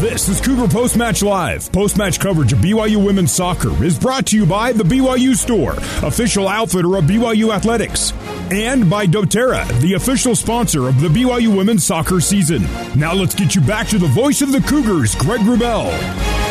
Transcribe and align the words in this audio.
This 0.00 0.28
is 0.28 0.40
Cougar 0.40 0.68
Post 0.68 0.96
Match 0.96 1.24
Live. 1.24 1.72
Post 1.72 1.98
match 1.98 2.20
coverage 2.20 2.52
of 2.52 2.60
BYU 2.60 3.04
women's 3.04 3.32
soccer 3.32 3.82
is 3.82 3.98
brought 3.98 4.26
to 4.26 4.36
you 4.36 4.46
by 4.46 4.70
the 4.70 4.84
BYU 4.84 5.34
Store, 5.34 5.72
official 6.06 6.46
outfitter 6.46 6.94
of 6.94 7.04
BYU 7.06 7.52
Athletics, 7.52 8.12
and 8.52 8.88
by 8.88 9.06
doTERRA, 9.08 9.66
the 9.80 9.94
official 9.94 10.36
sponsor 10.36 10.86
of 10.86 11.00
the 11.00 11.08
BYU 11.08 11.56
women's 11.56 11.84
soccer 11.84 12.20
season. 12.20 12.62
Now 12.94 13.12
let's 13.12 13.34
get 13.34 13.56
you 13.56 13.60
back 13.60 13.88
to 13.88 13.98
the 13.98 14.06
voice 14.06 14.40
of 14.40 14.52
the 14.52 14.60
Cougars, 14.60 15.16
Greg 15.16 15.40
Wrubell. 15.40 16.47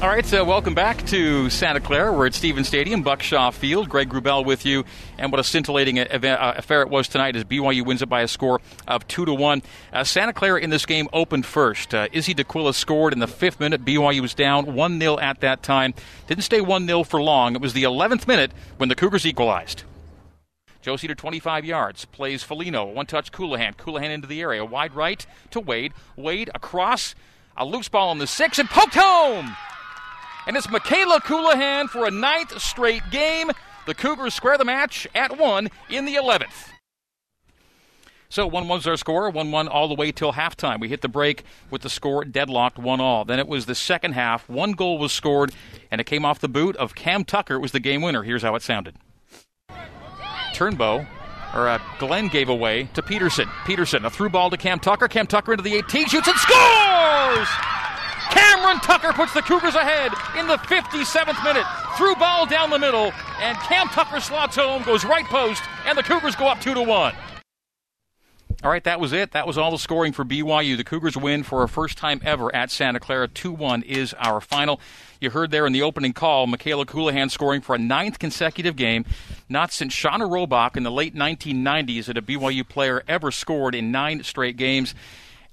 All 0.00 0.08
right, 0.08 0.24
so 0.24 0.44
welcome 0.44 0.74
back 0.74 1.04
to 1.06 1.50
Santa 1.50 1.80
Clara. 1.80 2.12
We're 2.12 2.26
at 2.26 2.34
Stevens 2.34 2.68
Stadium, 2.68 3.02
Buck 3.02 3.20
Shaw 3.20 3.50
Field. 3.50 3.88
Greg 3.88 4.10
Wrubell 4.10 4.44
with 4.44 4.64
you, 4.64 4.84
and 5.18 5.32
what 5.32 5.40
a 5.40 5.44
scintillating 5.44 5.96
event, 5.96 6.40
uh, 6.40 6.54
affair 6.56 6.82
it 6.82 6.88
was 6.88 7.08
tonight 7.08 7.34
as 7.34 7.42
BYU 7.42 7.84
wins 7.84 8.00
it 8.00 8.08
by 8.08 8.22
a 8.22 8.28
score 8.28 8.60
of 8.86 9.08
two 9.08 9.24
to 9.24 9.34
one. 9.34 9.60
Uh, 9.92 10.04
Santa 10.04 10.32
Clara 10.32 10.60
in 10.60 10.70
this 10.70 10.86
game 10.86 11.08
opened 11.12 11.46
first. 11.46 11.96
Uh, 11.96 12.06
Izzy 12.12 12.32
D'Aquila 12.32 12.74
scored 12.74 13.12
in 13.12 13.18
the 13.18 13.26
fifth 13.26 13.58
minute. 13.58 13.84
BYU 13.84 14.20
was 14.20 14.34
down 14.34 14.72
one 14.76 15.00
0 15.00 15.18
at 15.18 15.40
that 15.40 15.64
time. 15.64 15.94
Didn't 16.28 16.44
stay 16.44 16.60
one 16.60 16.86
0 16.86 17.02
for 17.02 17.20
long. 17.20 17.56
It 17.56 17.60
was 17.60 17.72
the 17.72 17.82
eleventh 17.82 18.28
minute 18.28 18.52
when 18.76 18.88
the 18.88 18.94
Cougars 18.94 19.26
equalized. 19.26 19.82
Josie 20.80 21.08
to 21.08 21.16
25 21.16 21.64
yards. 21.64 22.04
Plays 22.04 22.44
Felino. 22.44 22.94
One 22.94 23.06
touch 23.06 23.32
Colohan. 23.32 23.74
Colohan 23.74 24.10
into 24.10 24.28
the 24.28 24.42
area. 24.42 24.64
Wide 24.64 24.94
right 24.94 25.26
to 25.50 25.58
Wade. 25.58 25.92
Wade 26.14 26.50
across. 26.54 27.16
A 27.56 27.64
loose 27.64 27.88
ball 27.88 28.10
on 28.10 28.18
the 28.18 28.28
six 28.28 28.60
and 28.60 28.70
poked 28.70 28.94
home 28.94 29.56
and 30.48 30.56
it's 30.56 30.66
Mikayla 30.66 31.20
Colohan 31.20 31.88
for 31.88 32.06
a 32.06 32.10
ninth 32.10 32.58
straight 32.60 33.02
game. 33.10 33.50
The 33.86 33.94
Cougars 33.94 34.32
square 34.34 34.56
the 34.56 34.64
match 34.64 35.06
at 35.14 35.38
one 35.38 35.68
in 35.90 36.06
the 36.06 36.14
11th. 36.14 36.70
So 38.30 38.46
1 38.46 38.66
1 38.66 38.78
was 38.78 38.86
our 38.86 38.96
score, 38.96 39.30
1 39.30 39.50
1 39.50 39.68
all 39.68 39.88
the 39.88 39.94
way 39.94 40.10
till 40.10 40.32
halftime. 40.32 40.80
We 40.80 40.88
hit 40.88 41.02
the 41.02 41.08
break 41.08 41.44
with 41.70 41.82
the 41.82 41.90
score 41.90 42.24
deadlocked 42.24 42.78
1 42.78 43.00
all. 43.00 43.24
Then 43.26 43.38
it 43.38 43.46
was 43.46 43.66
the 43.66 43.74
second 43.74 44.12
half. 44.12 44.48
One 44.48 44.72
goal 44.72 44.98
was 44.98 45.12
scored, 45.12 45.52
and 45.90 46.00
it 46.00 46.04
came 46.04 46.24
off 46.24 46.40
the 46.40 46.48
boot 46.48 46.76
of 46.76 46.94
Cam 46.94 47.24
Tucker. 47.24 47.54
It 47.54 47.60
was 47.60 47.72
the 47.72 47.80
game 47.80 48.00
winner. 48.00 48.22
Here's 48.22 48.42
how 48.42 48.54
it 48.54 48.62
sounded 48.62 48.96
Turnbow, 50.54 51.06
or 51.54 51.68
uh, 51.68 51.78
Glenn 51.98 52.28
gave 52.28 52.48
away 52.48 52.88
to 52.94 53.02
Peterson. 53.02 53.48
Peterson, 53.66 54.04
a 54.06 54.10
through 54.10 54.30
ball 54.30 54.48
to 54.50 54.56
Cam 54.56 54.80
Tucker. 54.80 55.08
Cam 55.08 55.26
Tucker 55.26 55.52
into 55.52 55.64
the 55.64 55.76
18, 55.76 56.06
shoots 56.06 56.28
and 56.28 56.36
scores! 56.36 57.48
Cameron 58.30 58.80
Tucker 58.80 59.12
puts 59.12 59.32
the 59.34 59.42
Cougars 59.42 59.74
ahead 59.74 60.12
in 60.38 60.46
the 60.46 60.56
57th 60.56 61.42
minute. 61.44 61.66
Through 61.96 62.16
ball 62.16 62.46
down 62.46 62.70
the 62.70 62.78
middle, 62.78 63.12
and 63.40 63.56
Cam 63.58 63.88
Tucker 63.88 64.20
slots 64.20 64.56
home, 64.56 64.82
goes 64.82 65.04
right 65.04 65.24
post, 65.24 65.62
and 65.86 65.96
the 65.96 66.02
Cougars 66.02 66.36
go 66.36 66.46
up 66.46 66.60
2 66.60 66.74
to 66.74 66.82
1. 66.82 67.14
All 68.64 68.70
right, 68.72 68.82
that 68.82 68.98
was 68.98 69.12
it. 69.12 69.30
That 69.30 69.46
was 69.46 69.56
all 69.56 69.70
the 69.70 69.78
scoring 69.78 70.12
for 70.12 70.24
BYU. 70.24 70.76
The 70.76 70.82
Cougars 70.82 71.16
win 71.16 71.44
for 71.44 71.62
a 71.62 71.68
first 71.68 71.96
time 71.96 72.20
ever 72.24 72.52
at 72.52 72.72
Santa 72.72 72.98
Clara. 72.98 73.28
2 73.28 73.52
1 73.52 73.82
is 73.82 74.14
our 74.14 74.40
final. 74.40 74.80
You 75.20 75.30
heard 75.30 75.52
there 75.52 75.64
in 75.64 75.72
the 75.72 75.82
opening 75.82 76.12
call, 76.12 76.48
Mikayla 76.48 76.84
Colohan 76.84 77.30
scoring 77.30 77.60
for 77.60 77.76
a 77.76 77.78
ninth 77.78 78.18
consecutive 78.18 78.74
game. 78.74 79.04
Not 79.48 79.70
since 79.70 79.94
Shauna 79.94 80.28
Rohbock 80.28 80.76
in 80.76 80.82
the 80.82 80.90
late 80.90 81.14
1990s 81.14 82.06
had 82.06 82.18
a 82.18 82.20
BYU 82.20 82.68
player 82.68 83.04
ever 83.06 83.30
scored 83.30 83.76
in 83.76 83.92
nine 83.92 84.24
straight 84.24 84.56
games. 84.56 84.92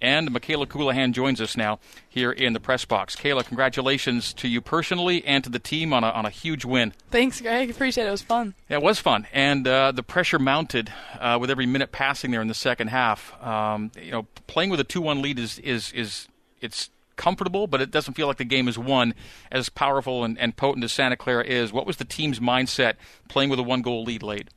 And 0.01 0.29
Mikayla 0.31 0.67
Colohan 0.67 1.13
joins 1.13 1.39
us 1.39 1.55
now 1.55 1.79
here 2.07 2.31
in 2.31 2.53
the 2.53 2.59
press 2.59 2.85
box. 2.85 3.15
Kayla, 3.15 3.45
congratulations 3.45 4.33
to 4.33 4.47
you 4.47 4.61
personally 4.61 5.23
and 5.25 5.43
to 5.43 5.49
the 5.49 5.59
team 5.59 5.93
on 5.93 6.03
a, 6.03 6.09
on 6.09 6.25
a 6.25 6.29
huge 6.29 6.65
win. 6.65 6.93
Thanks, 7.11 7.39
Greg. 7.41 7.69
Appreciate 7.69 8.03
it. 8.03 8.07
It 8.07 8.11
was 8.11 8.21
fun. 8.21 8.53
Yeah, 8.69 8.77
it 8.77 8.83
was 8.83 8.99
fun. 8.99 9.25
And 9.31 9.67
uh, 9.67 9.91
the 9.93 10.03
pressure 10.03 10.37
mounted 10.37 10.91
uh, 11.19 11.37
with 11.39 11.49
every 11.49 11.65
minute 11.65 11.91
passing 11.91 12.31
there 12.31 12.41
in 12.41 12.47
the 12.47 12.53
second 12.53 12.89
half. 12.89 13.33
Um, 13.41 13.91
you 14.01 14.11
know, 14.11 14.27
playing 14.47 14.69
with 14.69 14.79
a 14.79 14.83
2 14.83 15.01
1 15.01 15.21
lead 15.21 15.39
is, 15.39 15.59
is, 15.59 15.91
is 15.93 16.27
it's 16.59 16.89
comfortable, 17.15 17.67
but 17.67 17.81
it 17.81 17.91
doesn't 17.91 18.13
feel 18.15 18.27
like 18.27 18.37
the 18.37 18.43
game 18.45 18.67
is 18.67 18.77
won 18.77 19.13
as 19.51 19.69
powerful 19.69 20.23
and, 20.23 20.37
and 20.37 20.55
potent 20.55 20.83
as 20.83 20.91
Santa 20.91 21.15
Clara 21.15 21.45
is. 21.45 21.71
What 21.71 21.87
was 21.87 21.97
the 21.97 22.05
team's 22.05 22.39
mindset 22.39 22.95
playing 23.29 23.49
with 23.49 23.59
a 23.59 23.63
one 23.63 23.81
goal 23.81 24.03
lead 24.03 24.23
late? 24.23 24.49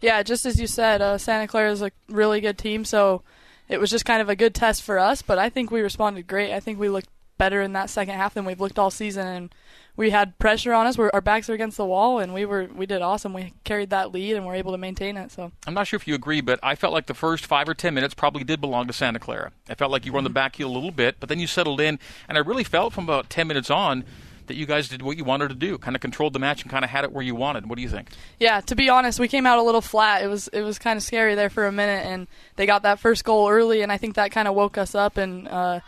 Yeah, 0.00 0.22
just 0.22 0.44
as 0.44 0.60
you 0.60 0.66
said, 0.66 1.00
uh, 1.00 1.16
Santa 1.16 1.46
Clara 1.46 1.70
is 1.70 1.80
a 1.80 1.92
really 2.08 2.40
good 2.40 2.58
team, 2.58 2.84
so 2.84 3.22
it 3.68 3.80
was 3.80 3.90
just 3.90 4.04
kind 4.04 4.20
of 4.20 4.28
a 4.28 4.36
good 4.36 4.54
test 4.54 4.82
for 4.82 4.98
us. 4.98 5.22
But 5.22 5.38
I 5.38 5.48
think 5.48 5.70
we 5.70 5.80
responded 5.80 6.26
great. 6.26 6.52
I 6.52 6.60
think 6.60 6.78
we 6.78 6.88
looked 6.88 7.08
better 7.38 7.60
in 7.60 7.72
that 7.72 7.90
second 7.90 8.14
half 8.14 8.34
than 8.34 8.44
we've 8.44 8.60
looked 8.60 8.78
all 8.78 8.90
season, 8.90 9.26
and 9.26 9.54
we 9.96 10.10
had 10.10 10.38
pressure 10.38 10.72
on 10.72 10.86
us. 10.86 10.96
We're, 10.96 11.10
our 11.12 11.20
backs 11.20 11.50
are 11.50 11.54
against 11.54 11.76
the 11.76 11.84
wall, 11.84 12.18
and 12.18 12.32
we 12.32 12.44
were 12.44 12.68
we 12.74 12.86
did 12.86 13.02
awesome. 13.02 13.32
We 13.32 13.54
carried 13.64 13.90
that 13.90 14.12
lead, 14.12 14.36
and 14.36 14.46
we're 14.46 14.54
able 14.54 14.72
to 14.72 14.78
maintain 14.78 15.16
it. 15.16 15.32
So 15.32 15.50
I'm 15.66 15.74
not 15.74 15.86
sure 15.86 15.96
if 15.96 16.06
you 16.06 16.14
agree, 16.14 16.40
but 16.40 16.60
I 16.62 16.74
felt 16.74 16.92
like 16.92 17.06
the 17.06 17.14
first 17.14 17.46
five 17.46 17.68
or 17.68 17.74
ten 17.74 17.94
minutes 17.94 18.14
probably 18.14 18.44
did 18.44 18.60
belong 18.60 18.86
to 18.86 18.92
Santa 18.92 19.18
Clara. 19.18 19.52
I 19.68 19.74
felt 19.74 19.90
like 19.90 20.06
you 20.06 20.12
were 20.12 20.18
on 20.18 20.24
the 20.24 20.30
mm-hmm. 20.30 20.34
back 20.34 20.56
heel 20.56 20.70
a 20.70 20.72
little 20.72 20.92
bit, 20.92 21.16
but 21.18 21.28
then 21.28 21.40
you 21.40 21.46
settled 21.46 21.80
in, 21.80 21.98
and 22.28 22.38
I 22.38 22.40
really 22.42 22.64
felt 22.64 22.92
from 22.92 23.04
about 23.04 23.28
ten 23.28 23.48
minutes 23.48 23.70
on 23.70 24.04
that 24.46 24.56
you 24.56 24.66
guys 24.66 24.88
did 24.88 25.02
what 25.02 25.16
you 25.16 25.24
wanted 25.24 25.48
to 25.48 25.54
do, 25.54 25.78
kind 25.78 25.96
of 25.96 26.00
controlled 26.00 26.32
the 26.32 26.38
match 26.38 26.62
and 26.62 26.70
kind 26.70 26.84
of 26.84 26.90
had 26.90 27.04
it 27.04 27.12
where 27.12 27.24
you 27.24 27.34
wanted. 27.34 27.68
What 27.68 27.76
do 27.76 27.82
you 27.82 27.88
think? 27.88 28.10
Yeah, 28.38 28.60
to 28.62 28.74
be 28.74 28.88
honest, 28.88 29.20
we 29.20 29.28
came 29.28 29.46
out 29.46 29.58
a 29.58 29.62
little 29.62 29.80
flat. 29.80 30.22
It 30.22 30.28
was 30.28 30.48
it 30.48 30.62
was 30.62 30.78
kind 30.78 30.96
of 30.96 31.02
scary 31.02 31.34
there 31.34 31.50
for 31.50 31.66
a 31.66 31.72
minute, 31.72 32.06
and 32.06 32.26
they 32.56 32.66
got 32.66 32.82
that 32.82 32.98
first 32.98 33.24
goal 33.24 33.48
early, 33.48 33.82
and 33.82 33.92
I 33.92 33.98
think 33.98 34.14
that 34.16 34.30
kind 34.30 34.48
of 34.48 34.54
woke 34.54 34.78
us 34.78 34.94
up 34.94 35.16
and. 35.16 35.48
Uh, 35.48 35.80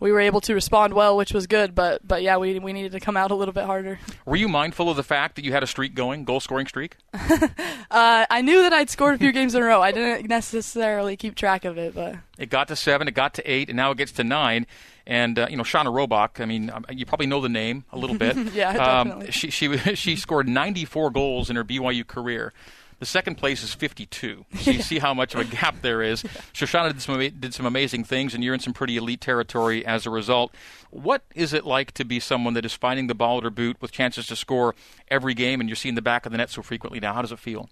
we 0.00 0.12
were 0.12 0.20
able 0.20 0.40
to 0.42 0.54
respond 0.54 0.94
well, 0.94 1.16
which 1.16 1.32
was 1.32 1.46
good. 1.46 1.74
But 1.74 2.06
but 2.06 2.22
yeah, 2.22 2.36
we 2.36 2.58
we 2.58 2.72
needed 2.72 2.92
to 2.92 3.00
come 3.00 3.16
out 3.16 3.30
a 3.30 3.34
little 3.34 3.54
bit 3.54 3.64
harder. 3.64 3.98
Were 4.24 4.36
you 4.36 4.48
mindful 4.48 4.90
of 4.90 4.96
the 4.96 5.02
fact 5.02 5.36
that 5.36 5.44
you 5.44 5.52
had 5.52 5.62
a 5.62 5.66
streak 5.66 5.94
going, 5.94 6.24
goal 6.24 6.40
scoring 6.40 6.66
streak? 6.66 6.96
uh, 7.14 7.48
I 7.90 8.42
knew 8.42 8.62
that 8.62 8.72
I'd 8.72 8.90
scored 8.90 9.14
a 9.14 9.18
few 9.18 9.32
games 9.32 9.54
in 9.54 9.62
a 9.62 9.64
row. 9.64 9.82
I 9.82 9.92
didn't 9.92 10.28
necessarily 10.28 11.16
keep 11.16 11.34
track 11.34 11.64
of 11.64 11.78
it, 11.78 11.94
but 11.94 12.16
it 12.38 12.50
got 12.50 12.68
to 12.68 12.76
seven, 12.76 13.08
it 13.08 13.14
got 13.14 13.34
to 13.34 13.50
eight, 13.50 13.68
and 13.68 13.76
now 13.76 13.90
it 13.90 13.98
gets 13.98 14.12
to 14.12 14.24
nine. 14.24 14.66
And 15.06 15.38
uh, 15.38 15.46
you 15.50 15.56
know, 15.56 15.62
Shauna 15.62 15.86
Rohbock. 15.86 16.40
I 16.40 16.44
mean, 16.44 16.70
um, 16.70 16.84
you 16.90 17.06
probably 17.06 17.26
know 17.26 17.40
the 17.40 17.48
name 17.48 17.84
a 17.92 17.98
little 17.98 18.16
bit. 18.16 18.36
yeah, 18.54 18.70
um, 18.70 19.08
definitely. 19.08 19.32
She 19.32 19.50
she 19.50 19.76
she 19.94 20.16
scored 20.16 20.48
94 20.48 21.10
goals 21.10 21.50
in 21.50 21.56
her 21.56 21.64
BYU 21.64 22.06
career. 22.06 22.52
The 22.98 23.06
second 23.06 23.36
place 23.36 23.62
is 23.62 23.74
52. 23.74 24.44
So 24.58 24.72
you 24.72 24.82
see 24.82 24.98
how 24.98 25.14
much 25.14 25.34
of 25.34 25.40
a 25.40 25.44
gap 25.44 25.76
there 25.82 26.02
is. 26.02 26.22
Shoshana 26.52 26.92
did 26.92 27.00
some 27.02 27.18
did 27.18 27.54
some 27.54 27.64
amazing 27.64 28.04
things, 28.04 28.34
and 28.34 28.42
you're 28.42 28.54
in 28.54 28.60
some 28.60 28.72
pretty 28.72 28.96
elite 28.96 29.20
territory 29.20 29.86
as 29.86 30.04
a 30.04 30.10
result. 30.10 30.52
What 30.90 31.22
is 31.34 31.52
it 31.52 31.64
like 31.64 31.92
to 31.92 32.04
be 32.04 32.18
someone 32.20 32.54
that 32.54 32.64
is 32.64 32.74
finding 32.74 33.06
the 33.06 33.14
ball 33.14 33.38
at 33.38 33.44
her 33.44 33.50
boot 33.50 33.76
with 33.80 33.92
chances 33.92 34.26
to 34.26 34.36
score 34.36 34.74
every 35.08 35.34
game, 35.34 35.60
and 35.60 35.68
you're 35.68 35.76
seeing 35.76 35.94
the 35.94 36.02
back 36.02 36.26
of 36.26 36.32
the 36.32 36.38
net 36.38 36.50
so 36.50 36.62
frequently 36.62 37.00
now? 37.00 37.14
How 37.14 37.22
does 37.22 37.32
it 37.32 37.38
feel? 37.38 37.70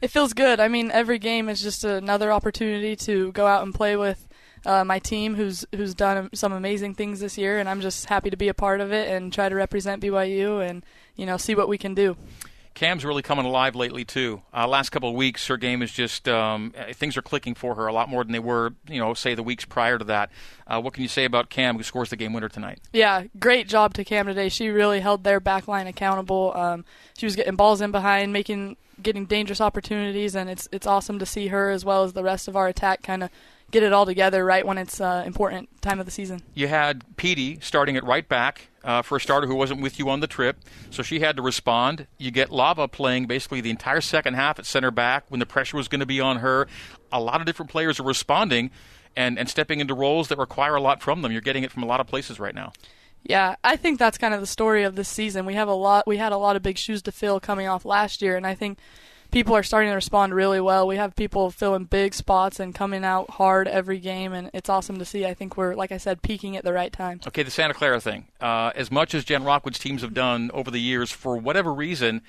It 0.00 0.10
feels 0.10 0.32
good. 0.32 0.58
I 0.58 0.66
mean, 0.66 0.90
every 0.90 1.18
game 1.18 1.48
is 1.48 1.60
just 1.60 1.84
another 1.84 2.32
opportunity 2.32 2.96
to 2.96 3.30
go 3.32 3.46
out 3.46 3.62
and 3.62 3.72
play 3.72 3.94
with 3.96 4.26
uh, 4.64 4.84
my 4.84 4.98
team, 4.98 5.34
who's 5.34 5.64
who's 5.72 5.94
done 5.94 6.30
some 6.34 6.52
amazing 6.52 6.94
things 6.94 7.20
this 7.20 7.36
year, 7.36 7.58
and 7.58 7.68
I'm 7.68 7.80
just 7.80 8.06
happy 8.06 8.30
to 8.30 8.36
be 8.36 8.48
a 8.48 8.54
part 8.54 8.80
of 8.80 8.92
it 8.92 9.08
and 9.08 9.32
try 9.32 9.48
to 9.48 9.54
represent 9.54 10.02
BYU 10.02 10.66
and 10.68 10.84
you 11.14 11.26
know 11.26 11.36
see 11.36 11.54
what 11.54 11.68
we 11.68 11.78
can 11.78 11.94
do. 11.94 12.16
Cam's 12.74 13.04
really 13.04 13.22
coming 13.22 13.44
alive 13.44 13.74
lately 13.74 14.04
too. 14.04 14.42
Uh, 14.54 14.66
last 14.66 14.90
couple 14.90 15.08
of 15.08 15.14
weeks, 15.14 15.46
her 15.48 15.56
game 15.56 15.82
is 15.82 15.92
just 15.92 16.28
um, 16.28 16.72
uh, 16.76 16.92
things 16.92 17.16
are 17.16 17.22
clicking 17.22 17.54
for 17.54 17.74
her 17.74 17.86
a 17.86 17.92
lot 17.92 18.08
more 18.08 18.24
than 18.24 18.32
they 18.32 18.38
were, 18.38 18.74
you 18.88 18.98
know, 18.98 19.14
say 19.14 19.34
the 19.34 19.42
weeks 19.42 19.64
prior 19.64 19.98
to 19.98 20.04
that. 20.04 20.30
Uh, 20.66 20.80
what 20.80 20.94
can 20.94 21.02
you 21.02 21.08
say 21.08 21.24
about 21.24 21.50
Cam, 21.50 21.76
who 21.76 21.82
scores 21.82 22.10
the 22.10 22.16
game 22.16 22.32
winner 22.32 22.48
tonight? 22.48 22.80
Yeah, 22.92 23.24
great 23.38 23.68
job 23.68 23.94
to 23.94 24.04
Cam 24.04 24.26
today. 24.26 24.48
She 24.48 24.68
really 24.68 25.00
held 25.00 25.24
their 25.24 25.40
back 25.40 25.68
line 25.68 25.86
accountable. 25.86 26.52
Um, 26.54 26.84
she 27.16 27.26
was 27.26 27.36
getting 27.36 27.56
balls 27.56 27.80
in 27.80 27.90
behind, 27.90 28.32
making 28.32 28.76
getting 29.02 29.26
dangerous 29.26 29.60
opportunities, 29.60 30.34
and 30.34 30.48
it's 30.48 30.68
it's 30.72 30.86
awesome 30.86 31.18
to 31.18 31.26
see 31.26 31.48
her 31.48 31.70
as 31.70 31.84
well 31.84 32.04
as 32.04 32.12
the 32.12 32.22
rest 32.22 32.48
of 32.48 32.56
our 32.56 32.68
attack 32.68 33.02
kind 33.02 33.22
of 33.22 33.30
get 33.72 33.82
it 33.82 33.92
all 33.92 34.06
together 34.06 34.44
right 34.44 34.64
when 34.64 34.78
it's 34.78 35.00
uh, 35.00 35.24
important 35.26 35.68
time 35.82 35.98
of 35.98 36.06
the 36.06 36.12
season. 36.12 36.42
You 36.54 36.68
had 36.68 37.16
Petey 37.16 37.58
starting 37.60 37.96
it 37.96 38.04
right 38.04 38.28
back 38.28 38.68
uh, 38.84 39.02
for 39.02 39.16
a 39.16 39.20
starter 39.20 39.48
who 39.48 39.56
wasn't 39.56 39.80
with 39.80 39.98
you 39.98 40.08
on 40.08 40.20
the 40.20 40.26
trip, 40.26 40.58
so 40.90 41.02
she 41.02 41.20
had 41.20 41.36
to 41.36 41.42
respond. 41.42 42.06
You 42.18 42.30
get 42.30 42.50
Lava 42.50 42.86
playing 42.86 43.26
basically 43.26 43.60
the 43.60 43.70
entire 43.70 44.00
second 44.00 44.34
half 44.34 44.58
at 44.58 44.66
center 44.66 44.90
back 44.90 45.24
when 45.28 45.40
the 45.40 45.46
pressure 45.46 45.76
was 45.76 45.88
going 45.88 46.00
to 46.00 46.06
be 46.06 46.20
on 46.20 46.36
her. 46.36 46.68
A 47.10 47.20
lot 47.20 47.40
of 47.40 47.46
different 47.46 47.70
players 47.70 47.98
are 47.98 48.04
responding 48.04 48.70
and, 49.16 49.38
and 49.38 49.48
stepping 49.48 49.80
into 49.80 49.94
roles 49.94 50.28
that 50.28 50.38
require 50.38 50.76
a 50.76 50.80
lot 50.80 51.02
from 51.02 51.22
them. 51.22 51.32
You're 51.32 51.40
getting 51.40 51.64
it 51.64 51.72
from 51.72 51.82
a 51.82 51.86
lot 51.86 52.00
of 52.00 52.06
places 52.06 52.38
right 52.38 52.54
now. 52.54 52.72
Yeah, 53.24 53.56
I 53.62 53.76
think 53.76 53.98
that's 53.98 54.18
kind 54.18 54.34
of 54.34 54.40
the 54.40 54.46
story 54.46 54.82
of 54.82 54.96
this 54.96 55.08
season. 55.08 55.46
We 55.46 55.54
have 55.54 55.68
a 55.68 55.74
lot. 55.74 56.06
We 56.06 56.16
had 56.16 56.32
a 56.32 56.36
lot 56.36 56.56
of 56.56 56.62
big 56.62 56.76
shoes 56.76 57.02
to 57.02 57.12
fill 57.12 57.38
coming 57.38 57.68
off 57.68 57.84
last 57.84 58.20
year, 58.20 58.36
and 58.36 58.46
I 58.46 58.54
think 58.54 58.78
people 59.32 59.56
are 59.56 59.62
starting 59.64 59.90
to 59.90 59.94
respond 59.96 60.34
really 60.34 60.60
well. 60.60 60.86
We 60.86 60.96
have 60.96 61.16
people 61.16 61.50
filling 61.50 61.84
big 61.84 62.14
spots 62.14 62.60
and 62.60 62.72
coming 62.72 63.04
out 63.04 63.30
hard 63.30 63.66
every 63.66 63.98
game, 63.98 64.32
and 64.32 64.50
it's 64.54 64.68
awesome 64.68 64.98
to 64.98 65.04
see. 65.04 65.26
I 65.26 65.34
think 65.34 65.56
we're, 65.56 65.74
like 65.74 65.90
I 65.90 65.96
said, 65.96 66.22
peaking 66.22 66.56
at 66.56 66.62
the 66.62 66.72
right 66.72 66.92
time. 66.92 67.20
Okay, 67.26 67.42
the 67.42 67.50
Santa 67.50 67.74
Clara 67.74 68.00
thing. 68.00 68.28
Uh, 68.40 68.70
as 68.76 68.92
much 68.92 69.14
as 69.14 69.24
Jen 69.24 69.42
Rockwood's 69.42 69.80
teams 69.80 70.02
have 70.02 70.14
done 70.14 70.50
over 70.54 70.70
the 70.70 70.80
years, 70.80 71.10
for 71.10 71.36
whatever 71.36 71.74
reason, 71.74 72.22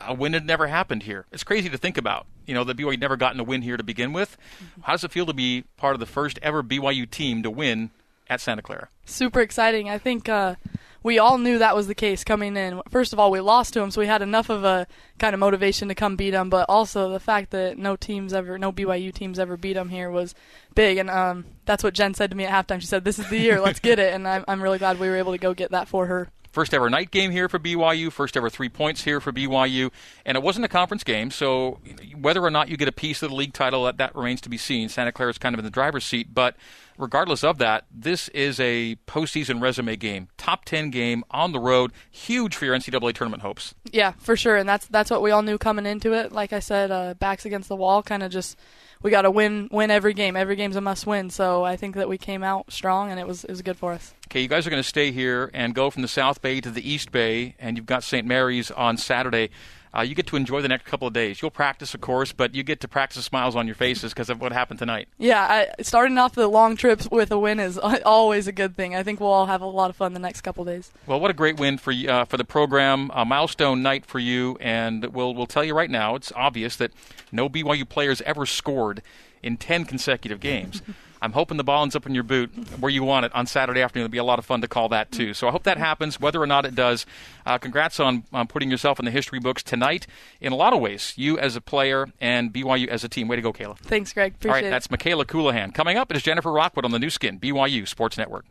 a 0.00 0.14
win 0.14 0.34
had 0.34 0.46
never 0.46 0.68
happened 0.68 1.02
here. 1.02 1.26
It's 1.32 1.44
crazy 1.44 1.68
to 1.70 1.78
think 1.78 1.98
about. 1.98 2.26
You 2.46 2.54
know, 2.54 2.64
the 2.64 2.74
BYU 2.74 2.98
never 3.00 3.16
gotten 3.16 3.40
a 3.40 3.44
win 3.44 3.62
here 3.62 3.76
to 3.76 3.84
begin 3.84 4.12
with. 4.12 4.36
Mm-hmm. 4.62 4.82
How 4.82 4.92
does 4.92 5.04
it 5.04 5.10
feel 5.10 5.26
to 5.26 5.32
be 5.32 5.64
part 5.76 5.94
of 5.94 6.00
the 6.00 6.06
first 6.06 6.38
ever 6.42 6.62
BYU 6.62 7.10
team 7.10 7.42
to 7.42 7.50
win 7.50 7.90
at 8.28 8.40
Santa 8.40 8.62
Clara? 8.62 8.88
Super 9.06 9.40
exciting. 9.40 9.88
I 9.88 9.98
think. 9.98 10.28
Uh, 10.28 10.54
we 11.02 11.18
all 11.18 11.38
knew 11.38 11.58
that 11.58 11.74
was 11.74 11.86
the 11.86 11.94
case 11.94 12.24
coming 12.24 12.56
in. 12.56 12.82
First 12.90 13.12
of 13.12 13.18
all, 13.18 13.30
we 13.30 13.40
lost 13.40 13.72
to 13.72 13.80
them, 13.80 13.90
so 13.90 14.00
we 14.00 14.06
had 14.06 14.22
enough 14.22 14.50
of 14.50 14.64
a 14.64 14.86
kind 15.18 15.34
of 15.34 15.40
motivation 15.40 15.88
to 15.88 15.94
come 15.94 16.16
beat 16.16 16.30
them. 16.30 16.50
But 16.50 16.66
also 16.68 17.10
the 17.10 17.20
fact 17.20 17.50
that 17.50 17.78
no 17.78 17.96
teams 17.96 18.32
ever, 18.32 18.58
no 18.58 18.72
BYU 18.72 19.12
teams 19.12 19.38
ever 19.38 19.56
beat 19.56 19.74
them 19.74 19.88
here 19.88 20.10
was 20.10 20.34
big, 20.74 20.98
and 20.98 21.08
um, 21.08 21.46
that's 21.64 21.82
what 21.82 21.94
Jen 21.94 22.14
said 22.14 22.30
to 22.30 22.36
me 22.36 22.44
at 22.44 22.66
halftime. 22.66 22.80
She 22.80 22.86
said, 22.86 23.04
"This 23.04 23.18
is 23.18 23.28
the 23.28 23.38
year, 23.38 23.60
let's 23.60 23.80
get 23.80 23.98
it," 23.98 24.12
and 24.12 24.28
I'm, 24.28 24.44
I'm 24.46 24.62
really 24.62 24.78
glad 24.78 24.98
we 24.98 25.08
were 25.08 25.16
able 25.16 25.32
to 25.32 25.38
go 25.38 25.54
get 25.54 25.70
that 25.70 25.88
for 25.88 26.06
her. 26.06 26.30
First 26.50 26.74
ever 26.74 26.90
night 26.90 27.12
game 27.12 27.30
here 27.30 27.48
for 27.48 27.60
BYU, 27.60 28.10
first 28.10 28.36
ever 28.36 28.50
three 28.50 28.68
points 28.68 29.04
here 29.04 29.20
for 29.20 29.32
BYU, 29.32 29.92
and 30.26 30.36
it 30.36 30.42
wasn't 30.42 30.64
a 30.64 30.68
conference 30.68 31.04
game, 31.04 31.30
so 31.30 31.78
whether 32.20 32.42
or 32.42 32.50
not 32.50 32.68
you 32.68 32.76
get 32.76 32.88
a 32.88 32.92
piece 32.92 33.22
of 33.22 33.30
the 33.30 33.36
league 33.36 33.52
title, 33.52 33.84
that, 33.84 33.98
that 33.98 34.16
remains 34.16 34.40
to 34.40 34.48
be 34.48 34.56
seen. 34.56 34.88
Santa 34.88 35.12
Clara 35.12 35.30
is 35.30 35.38
kind 35.38 35.54
of 35.54 35.60
in 35.60 35.64
the 35.64 35.70
driver's 35.70 36.04
seat, 36.04 36.34
but 36.34 36.56
regardless 36.98 37.44
of 37.44 37.58
that, 37.58 37.84
this 37.88 38.28
is 38.30 38.58
a 38.58 38.96
postseason 39.06 39.62
resume 39.62 39.94
game, 39.94 40.26
top 40.36 40.64
ten 40.64 40.90
game 40.90 41.22
on 41.30 41.52
the 41.52 41.60
road, 41.60 41.92
huge 42.10 42.56
for 42.56 42.64
your 42.64 42.76
NCAA 42.76 43.14
tournament 43.14 43.42
hopes. 43.42 43.74
Yeah, 43.92 44.12
for 44.18 44.36
sure, 44.36 44.56
and 44.56 44.68
that's 44.68 44.86
that's 44.86 45.10
what 45.10 45.22
we 45.22 45.30
all 45.30 45.42
knew 45.42 45.58
coming 45.58 45.86
into 45.86 46.12
it. 46.12 46.32
Like 46.32 46.52
I 46.52 46.60
said, 46.60 46.90
uh, 46.90 47.14
backs 47.14 47.44
against 47.44 47.68
the 47.68 47.76
wall, 47.76 48.02
kind 48.02 48.22
of 48.22 48.30
just 48.30 48.56
we 49.02 49.10
got 49.10 49.22
to 49.22 49.30
win 49.30 49.68
win 49.72 49.90
every 49.90 50.14
game. 50.14 50.36
Every 50.36 50.56
game's 50.56 50.76
a 50.76 50.80
must 50.80 51.06
win. 51.06 51.30
So 51.30 51.64
I 51.64 51.76
think 51.76 51.96
that 51.96 52.08
we 52.08 52.18
came 52.18 52.42
out 52.42 52.72
strong, 52.72 53.10
and 53.10 53.18
it 53.18 53.26
was 53.26 53.44
it 53.44 53.50
was 53.50 53.62
good 53.62 53.76
for 53.76 53.92
us. 53.92 54.14
Okay, 54.28 54.42
you 54.42 54.48
guys 54.48 54.66
are 54.66 54.70
going 54.70 54.82
to 54.82 54.88
stay 54.88 55.10
here 55.10 55.50
and 55.52 55.74
go 55.74 55.90
from 55.90 56.02
the 56.02 56.08
South 56.08 56.40
Bay 56.40 56.60
to 56.60 56.70
the 56.70 56.88
East 56.88 57.10
Bay, 57.10 57.56
and 57.58 57.76
you've 57.76 57.86
got 57.86 58.04
St. 58.04 58.26
Mary's 58.26 58.70
on 58.70 58.96
Saturday 58.96 59.50
uh, 59.96 60.02
you 60.02 60.14
get 60.14 60.26
to 60.28 60.36
enjoy 60.36 60.62
the 60.62 60.68
next 60.68 60.86
couple 60.86 61.08
of 61.08 61.14
days. 61.14 61.42
You'll 61.42 61.50
practice, 61.50 61.94
of 61.94 62.00
course, 62.00 62.32
but 62.32 62.54
you 62.54 62.62
get 62.62 62.80
to 62.80 62.88
practice 62.88 63.24
smiles 63.24 63.56
on 63.56 63.66
your 63.66 63.74
faces 63.74 64.12
because 64.12 64.30
of 64.30 64.40
what 64.40 64.52
happened 64.52 64.78
tonight. 64.78 65.08
Yeah, 65.18 65.40
I, 65.78 65.82
starting 65.82 66.16
off 66.18 66.34
the 66.34 66.46
long 66.46 66.76
trips 66.76 67.08
with 67.10 67.30
a 67.32 67.38
win 67.38 67.58
is 67.58 67.78
always 68.04 68.46
a 68.46 68.52
good 68.52 68.76
thing. 68.76 68.94
I 68.94 69.02
think 69.02 69.20
we'll 69.20 69.30
all 69.30 69.46
have 69.46 69.62
a 69.62 69.66
lot 69.66 69.90
of 69.90 69.96
fun 69.96 70.14
the 70.14 70.20
next 70.20 70.42
couple 70.42 70.62
of 70.62 70.68
days. 70.68 70.92
Well, 71.06 71.18
what 71.18 71.30
a 71.30 71.34
great 71.34 71.58
win 71.58 71.78
for 71.78 71.92
uh, 71.92 72.24
for 72.24 72.36
the 72.36 72.44
program, 72.44 73.10
a 73.14 73.24
milestone 73.24 73.82
night 73.82 74.06
for 74.06 74.18
you, 74.18 74.56
and 74.60 75.06
we'll 75.06 75.34
we'll 75.34 75.46
tell 75.46 75.64
you 75.64 75.74
right 75.74 75.90
now, 75.90 76.14
it's 76.14 76.32
obvious 76.36 76.76
that 76.76 76.92
no 77.32 77.48
BYU 77.48 77.88
players 77.88 78.20
ever 78.22 78.46
scored 78.46 79.02
in 79.42 79.56
ten 79.56 79.84
consecutive 79.84 80.40
games. 80.40 80.82
I'm 81.22 81.32
hoping 81.32 81.56
the 81.56 81.64
ball 81.64 81.82
ends 81.82 81.94
up 81.94 82.06
in 82.06 82.14
your 82.14 82.24
boot 82.24 82.50
where 82.78 82.90
you 82.90 83.04
want 83.04 83.26
it 83.26 83.34
on 83.34 83.46
Saturday 83.46 83.82
afternoon. 83.82 84.06
It'll 84.06 84.12
be 84.12 84.18
a 84.18 84.24
lot 84.24 84.38
of 84.38 84.46
fun 84.46 84.60
to 84.62 84.68
call 84.68 84.88
that 84.90 85.12
too. 85.12 85.34
So 85.34 85.48
I 85.48 85.50
hope 85.50 85.64
that 85.64 85.76
happens, 85.76 86.18
whether 86.18 86.40
or 86.40 86.46
not 86.46 86.64
it 86.64 86.74
does. 86.74 87.04
Uh, 87.44 87.58
congrats 87.58 88.00
on, 88.00 88.24
on 88.32 88.46
putting 88.46 88.70
yourself 88.70 88.98
in 88.98 89.04
the 89.04 89.10
history 89.10 89.38
books 89.38 89.62
tonight. 89.62 90.06
In 90.40 90.52
a 90.52 90.56
lot 90.56 90.72
of 90.72 90.80
ways, 90.80 91.12
you 91.16 91.38
as 91.38 91.56
a 91.56 91.60
player 91.60 92.06
and 92.20 92.52
BYU 92.52 92.88
as 92.88 93.04
a 93.04 93.08
team. 93.08 93.28
Way 93.28 93.36
to 93.36 93.42
go, 93.42 93.52
Kayla. 93.52 93.78
Thanks, 93.78 94.12
Greg. 94.12 94.34
Appreciate 94.34 94.56
All 94.56 94.62
right, 94.62 94.70
that's 94.70 94.88
Mikayla 94.88 95.24
Colohan. 95.24 95.74
Coming 95.74 95.96
up, 95.96 96.10
it 96.10 96.16
is 96.16 96.22
Jennifer 96.22 96.50
Rockwood 96.50 96.84
on 96.84 96.90
the 96.90 96.98
Nu 96.98 97.10
Skin 97.10 97.38
BYU 97.38 97.86
Sports 97.86 98.16
Network. 98.16 98.46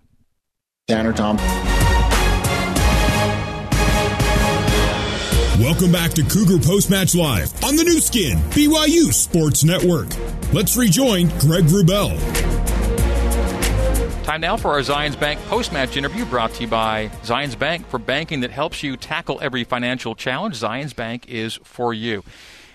Tanner 0.87 1.13
Tom. 1.13 1.37
Welcome 5.59 5.91
back 5.91 6.11
to 6.11 6.23
Cougar 6.23 6.63
Post 6.65 6.89
Match 6.89 7.13
Live 7.15 7.51
on 7.65 7.75
the 7.75 7.83
Nu 7.83 7.99
Skin 7.99 8.37
BYU 8.51 9.13
Sports 9.13 9.65
Network. 9.65 10.07
Let's 10.53 10.77
rejoin 10.77 11.27
Greg 11.39 11.65
Wrubell. 11.65 12.17
Time 14.29 14.41
now 14.41 14.57
for 14.57 14.67
our 14.67 14.81
Zions 14.81 15.19
Bank 15.19 15.39
post 15.47 15.73
match 15.73 15.97
interview 15.97 16.23
brought 16.23 16.53
to 16.53 16.61
you 16.61 16.67
by 16.67 17.07
Zions 17.23 17.57
Bank 17.57 17.87
for 17.87 17.97
banking 17.97 18.41
that 18.41 18.51
helps 18.51 18.83
you 18.83 18.95
tackle 18.95 19.39
every 19.41 19.63
financial 19.63 20.13
challenge. 20.13 20.53
Zions 20.53 20.95
Bank 20.95 21.27
is 21.27 21.55
for 21.63 21.95
you. 21.95 22.23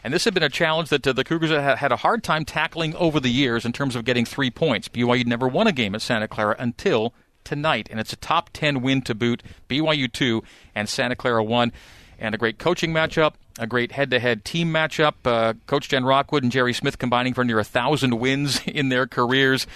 And 0.03 0.12
this 0.12 0.25
had 0.25 0.35
been 0.35 0.43
a 0.43 0.49
challenge 0.49 0.89
that 0.89 1.06
uh, 1.06 1.12
the 1.12 1.23
Cougars 1.23 1.51
had 1.51 1.93
a 1.93 1.97
hard 1.97 2.25
time 2.25 2.45
tackling 2.45 2.97
over 2.97 3.21
the 3.21 3.29
years 3.29 3.65
in 3.65 3.73
terms 3.73 3.95
of 3.95 4.05
getting 4.05 4.25
three 4.25 4.51
points. 4.51 4.89
BYU 4.89 5.27
never 5.27 5.47
won 5.47 5.69
a 5.69 5.73
game 5.73 5.95
at 5.95 6.03
Santa 6.03 6.27
Clara 6.27 6.56
until 6.59 7.15
tonight, 7.45 7.87
and 7.89 8.01
it's 8.01 8.12
a 8.12 8.17
top 8.17 8.51
10 8.53 8.83
win 8.83 9.01
to 9.03 9.15
boot. 9.15 9.45
BYU 9.69 10.12
2 10.12 10.43
and 10.75 10.89
Santa 10.89 11.15
Clara 11.15 11.45
1 11.45 11.71
and 12.19 12.35
a 12.35 12.39
great 12.39 12.59
coaching 12.59 12.93
matchup, 12.93 13.35
a 13.61 13.69
great 13.69 13.93
head-to-head 13.93 14.45
team 14.45 14.73
matchup. 14.73 15.15
Uh, 15.25 15.55
Coach 15.67 15.89
Jen 15.89 16.05
Rockwood 16.05 16.43
and 16.43 16.51
Jerry 16.51 16.73
Smith 16.73 16.99
combining 16.99 17.33
for 17.33 17.45
near 17.45 17.61
a 17.61 17.65
thousand 17.65 18.19
wins 18.19 18.61
in 18.67 18.89
their 18.89 19.06
careers. 19.06 19.69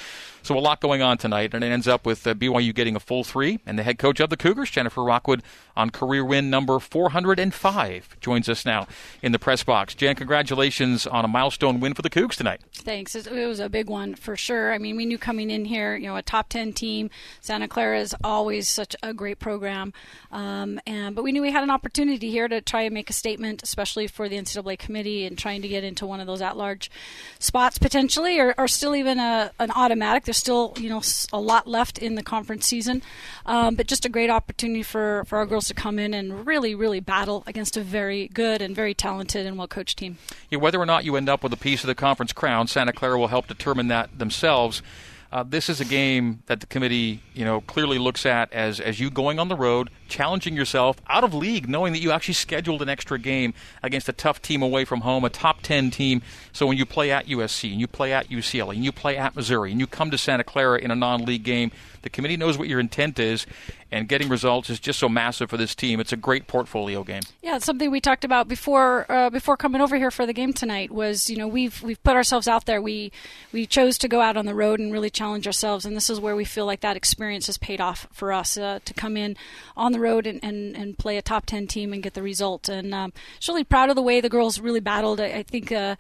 So 0.43 0.57
a 0.57 0.61
lot 0.61 0.81
going 0.81 1.03
on 1.03 1.19
tonight, 1.19 1.55
and 1.55 1.63
it 1.63 1.69
ends 1.69 1.89
up 1.89 2.07
with 2.07 2.27
uh, 2.27 2.35
BYU 2.35 2.75
getting 2.75 2.97
a 2.97 3.01
full 3.01 3.25
three. 3.25 3.59
And 3.67 3.79
the 3.79 3.83
head 3.83 3.99
coach 3.99 4.21
of 4.21 4.31
the 4.31 4.37
Cougars, 4.37 4.71
Jennifer 4.71 5.03
Rockwood, 5.03 5.43
on 5.77 5.91
career 5.91 6.25
win 6.25 6.51
number 6.51 6.79
405, 6.79 8.21
joins 8.21 8.49
us 8.49 8.67
now 8.67 8.87
in 9.23 9.33
the 9.33 9.39
press 9.39 9.63
box. 9.63 9.95
Jen, 9.95 10.17
congratulations 10.17 11.07
on 11.07 11.25
a 11.25 11.29
milestone 11.29 11.81
win 11.81 11.95
for 11.95 12.03
the 12.03 12.11
Cougs 12.11 12.35
tonight. 12.35 12.61
Thanks. 12.73 13.15
It 13.15 13.31
was 13.31 13.61
a 13.61 13.69
big 13.69 13.89
one 13.89 14.15
for 14.15 14.37
sure. 14.37 14.73
I 14.73 14.79
mean, 14.79 14.97
we 14.97 15.07
knew 15.07 15.19
coming 15.19 15.51
in 15.51 15.65
here, 15.65 15.97
you 15.97 16.09
know, 16.09 16.17
a 16.17 16.23
top 16.23 16.49
10 16.49 16.73
team. 16.73 17.11
Santa 17.41 17.69
Clara 17.69 18.01
is 18.01 18.15
always 18.25 18.69
such 18.69 18.97
a 19.03 19.15
great 19.15 19.39
program, 19.39 19.93
um, 20.33 20.81
and 20.87 21.15
but 21.15 21.23
we 21.23 21.33
knew 21.33 21.43
we 21.43 21.53
had 21.53 21.63
an 21.63 21.71
opportunity 21.71 22.31
here 22.31 22.49
to 22.49 22.61
try 22.61 22.83
and 22.83 22.95
make 22.95 23.11
a 23.11 23.13
statement, 23.13 23.63
especially 23.63 24.07
for 24.07 24.29
the 24.29 24.37
NCAA 24.37 24.79
committee 24.79 25.25
and 25.27 25.39
trying 25.39 25.63
to 25.63 25.69
get 25.69 25.85
into 25.85 26.07
one 26.07 26.21
of 26.21 26.27
those 26.27 26.43
at-large 26.43 26.91
spots 27.39 27.79
potentially, 27.79 28.39
or, 28.39 28.55
or 28.59 28.67
still 28.67 28.97
even 28.97 29.19
a, 29.19 29.53
an 29.59 29.71
automatic. 29.71 30.25
There's 30.25 30.38
still, 30.39 30.73
you 30.79 30.89
know, 30.89 31.03
a 31.33 31.41
lot 31.41 31.67
left 31.67 31.99
in 31.99 32.15
the 32.15 32.23
conference 32.23 32.67
season, 32.67 33.03
um, 33.47 33.75
but 33.75 33.87
just 33.87 34.05
a 34.05 34.09
great 34.09 34.31
opportunity 34.31 34.83
for, 34.83 35.25
for 35.27 35.39
our 35.39 35.47
girls 35.47 35.69
to 35.69 35.75
come 35.75 35.99
in 35.99 36.15
and 36.15 36.47
really, 36.47 36.75
really 36.75 37.01
battle 37.01 37.43
against 37.47 37.77
a 37.77 37.81
very 37.81 38.29
good 38.29 38.63
and 38.63 38.75
very 38.75 38.95
talented 38.95 39.47
and 39.47 39.59
well 39.59 39.69
coached 39.69 39.99
team. 39.99 40.19
Yeah, 40.51 40.59
whether 40.59 40.81
or 40.81 40.87
not 40.87 41.05
you 41.05 41.17
end 41.17 41.29
up 41.29 41.43
with 41.43 41.53
a 41.53 41.57
piece 41.57 41.83
of 41.83 41.89
the 41.89 41.95
conference 41.95 42.33
crown, 42.33 42.67
Santa 42.67 42.93
Clara 42.93 43.19
will 43.19 43.29
help 43.29 43.47
determine 43.47 43.89
that 43.89 44.19
themselves. 44.19 44.83
Uh, 45.31 45.43
this 45.43 45.69
is 45.69 45.81
a 45.81 45.85
game 45.85 46.43
that 46.47 46.61
the 46.61 46.67
committee, 46.67 47.23
you 47.35 47.45
know, 47.45 47.61
clearly 47.61 47.99
looks 47.99 48.25
at 48.25 48.51
as 48.53 48.81
as 48.81 48.99
you 48.99 49.11
going 49.11 49.39
on 49.39 49.49
the 49.49 49.57
road, 49.57 49.91
challenging 50.09 50.57
yourself 50.57 50.97
out 51.09 51.25
of 51.25 51.35
league, 51.35 51.69
knowing 51.69 51.93
that 51.93 52.01
you 52.01 52.11
actually 52.11 52.35
scheduled 52.35 52.83
an 52.83 52.89
extra 52.89 53.19
game 53.19 53.55
against 53.83 54.09
a 54.09 54.13
tough 54.13 54.43
team 54.43 54.63
away 54.63 54.85
from 54.85 55.03
home, 55.03 55.25
a 55.25 55.31
top 55.31 55.63
ten 55.63 55.91
team. 55.91 56.23
So 56.53 56.67
when 56.67 56.77
you 56.77 56.87
play 56.87 57.11
at 57.11 57.27
USC 57.27 57.71
and 57.71 57.81
you 57.81 57.87
play 57.87 58.13
at 58.13 58.29
UCLA 58.29 58.75
and 58.75 58.85
you 58.85 58.93
play 58.93 59.17
at 59.17 59.37
Missouri 59.37 59.71
and 59.71 59.81
you 59.81 59.87
come 59.87 60.11
to 60.11 60.19
Santa 60.19 60.45
Clara 60.45 60.79
in 60.79 60.91
a 60.91 60.97
non-league 60.97 61.45
game, 61.45 61.71
the 62.03 62.11
committee 62.11 62.37
knows 62.37 62.57
what 62.57 62.69
your 62.69 62.81
intent 62.81 63.19
is, 63.19 63.47
and 63.91 64.09
getting 64.09 64.29
results 64.29 64.71
is 64.71 64.79
just 64.79 64.99
so 64.99 65.09
massive 65.09 65.51
for 65.51 65.57
this 65.57 65.75
team. 65.75 66.01
It's 66.01 66.13
a 66.13 66.17
great 66.17 66.47
portfolio 66.47 67.03
game. 67.03 67.23
Yeah, 67.43 67.57
it's 67.57 67.65
something 67.65 67.91
we 67.91 68.01
talked 68.01 68.25
about 68.25 68.49
before 68.49 69.11
uh, 69.11 69.31
before 69.31 69.57
coming 69.57 69.81
over 69.81 69.97
here 69.97 70.11
for 70.11 70.27
the 70.27 70.33
game 70.33 70.53
tonight. 70.53 70.91
Was 70.91 71.29
you 71.31 71.37
know 71.37 71.49
we've 71.49 71.83
we've 71.83 72.03
put 72.03 72.15
ourselves 72.15 72.49
out 72.49 72.67
there. 72.67 72.81
We 72.81 73.13
we 73.53 73.67
chose 73.67 73.99
to 73.99 74.09
go 74.09 74.21
out 74.21 74.37
on 74.37 74.47
the 74.47 74.55
road 74.55 74.81
and 74.81 74.93
really 74.93 75.11
challenge 75.11 75.47
ourselves, 75.47 75.85
and 75.85 75.97
this 75.97 76.11
is 76.11 76.21
where 76.21 76.37
we 76.37 76.45
feel 76.45 76.67
like 76.67 76.81
that 76.81 76.97
experience 76.97 77.47
has 77.47 77.59
paid 77.59 77.81
off 77.81 78.07
for 78.13 78.33
us 78.33 78.57
uh, 78.57 78.81
to 78.85 78.95
come 78.95 79.17
in 79.17 79.37
on 79.77 79.93
the 79.93 79.98
road 79.99 80.27
and, 80.27 80.41
and, 80.43 80.77
and 80.77 80.99
play 80.99 81.17
a 81.17 81.23
top 81.23 81.47
ten 81.47 81.67
team 81.67 81.93
and 81.93 82.03
get 82.03 82.15
the 82.15 82.23
result. 82.23 82.69
And 82.69 82.95
um, 82.95 83.13
just 83.37 83.49
really 83.49 83.65
proud 83.65 83.91
of 83.91 83.97
the 83.97 84.03
way 84.03 84.21
the 84.21 84.29
girls 84.29 84.61
really 84.61 84.81
battled. 84.81 85.21
I, 85.21 85.27
I 85.27 85.43
think 85.43 85.73
uh, 85.73 85.97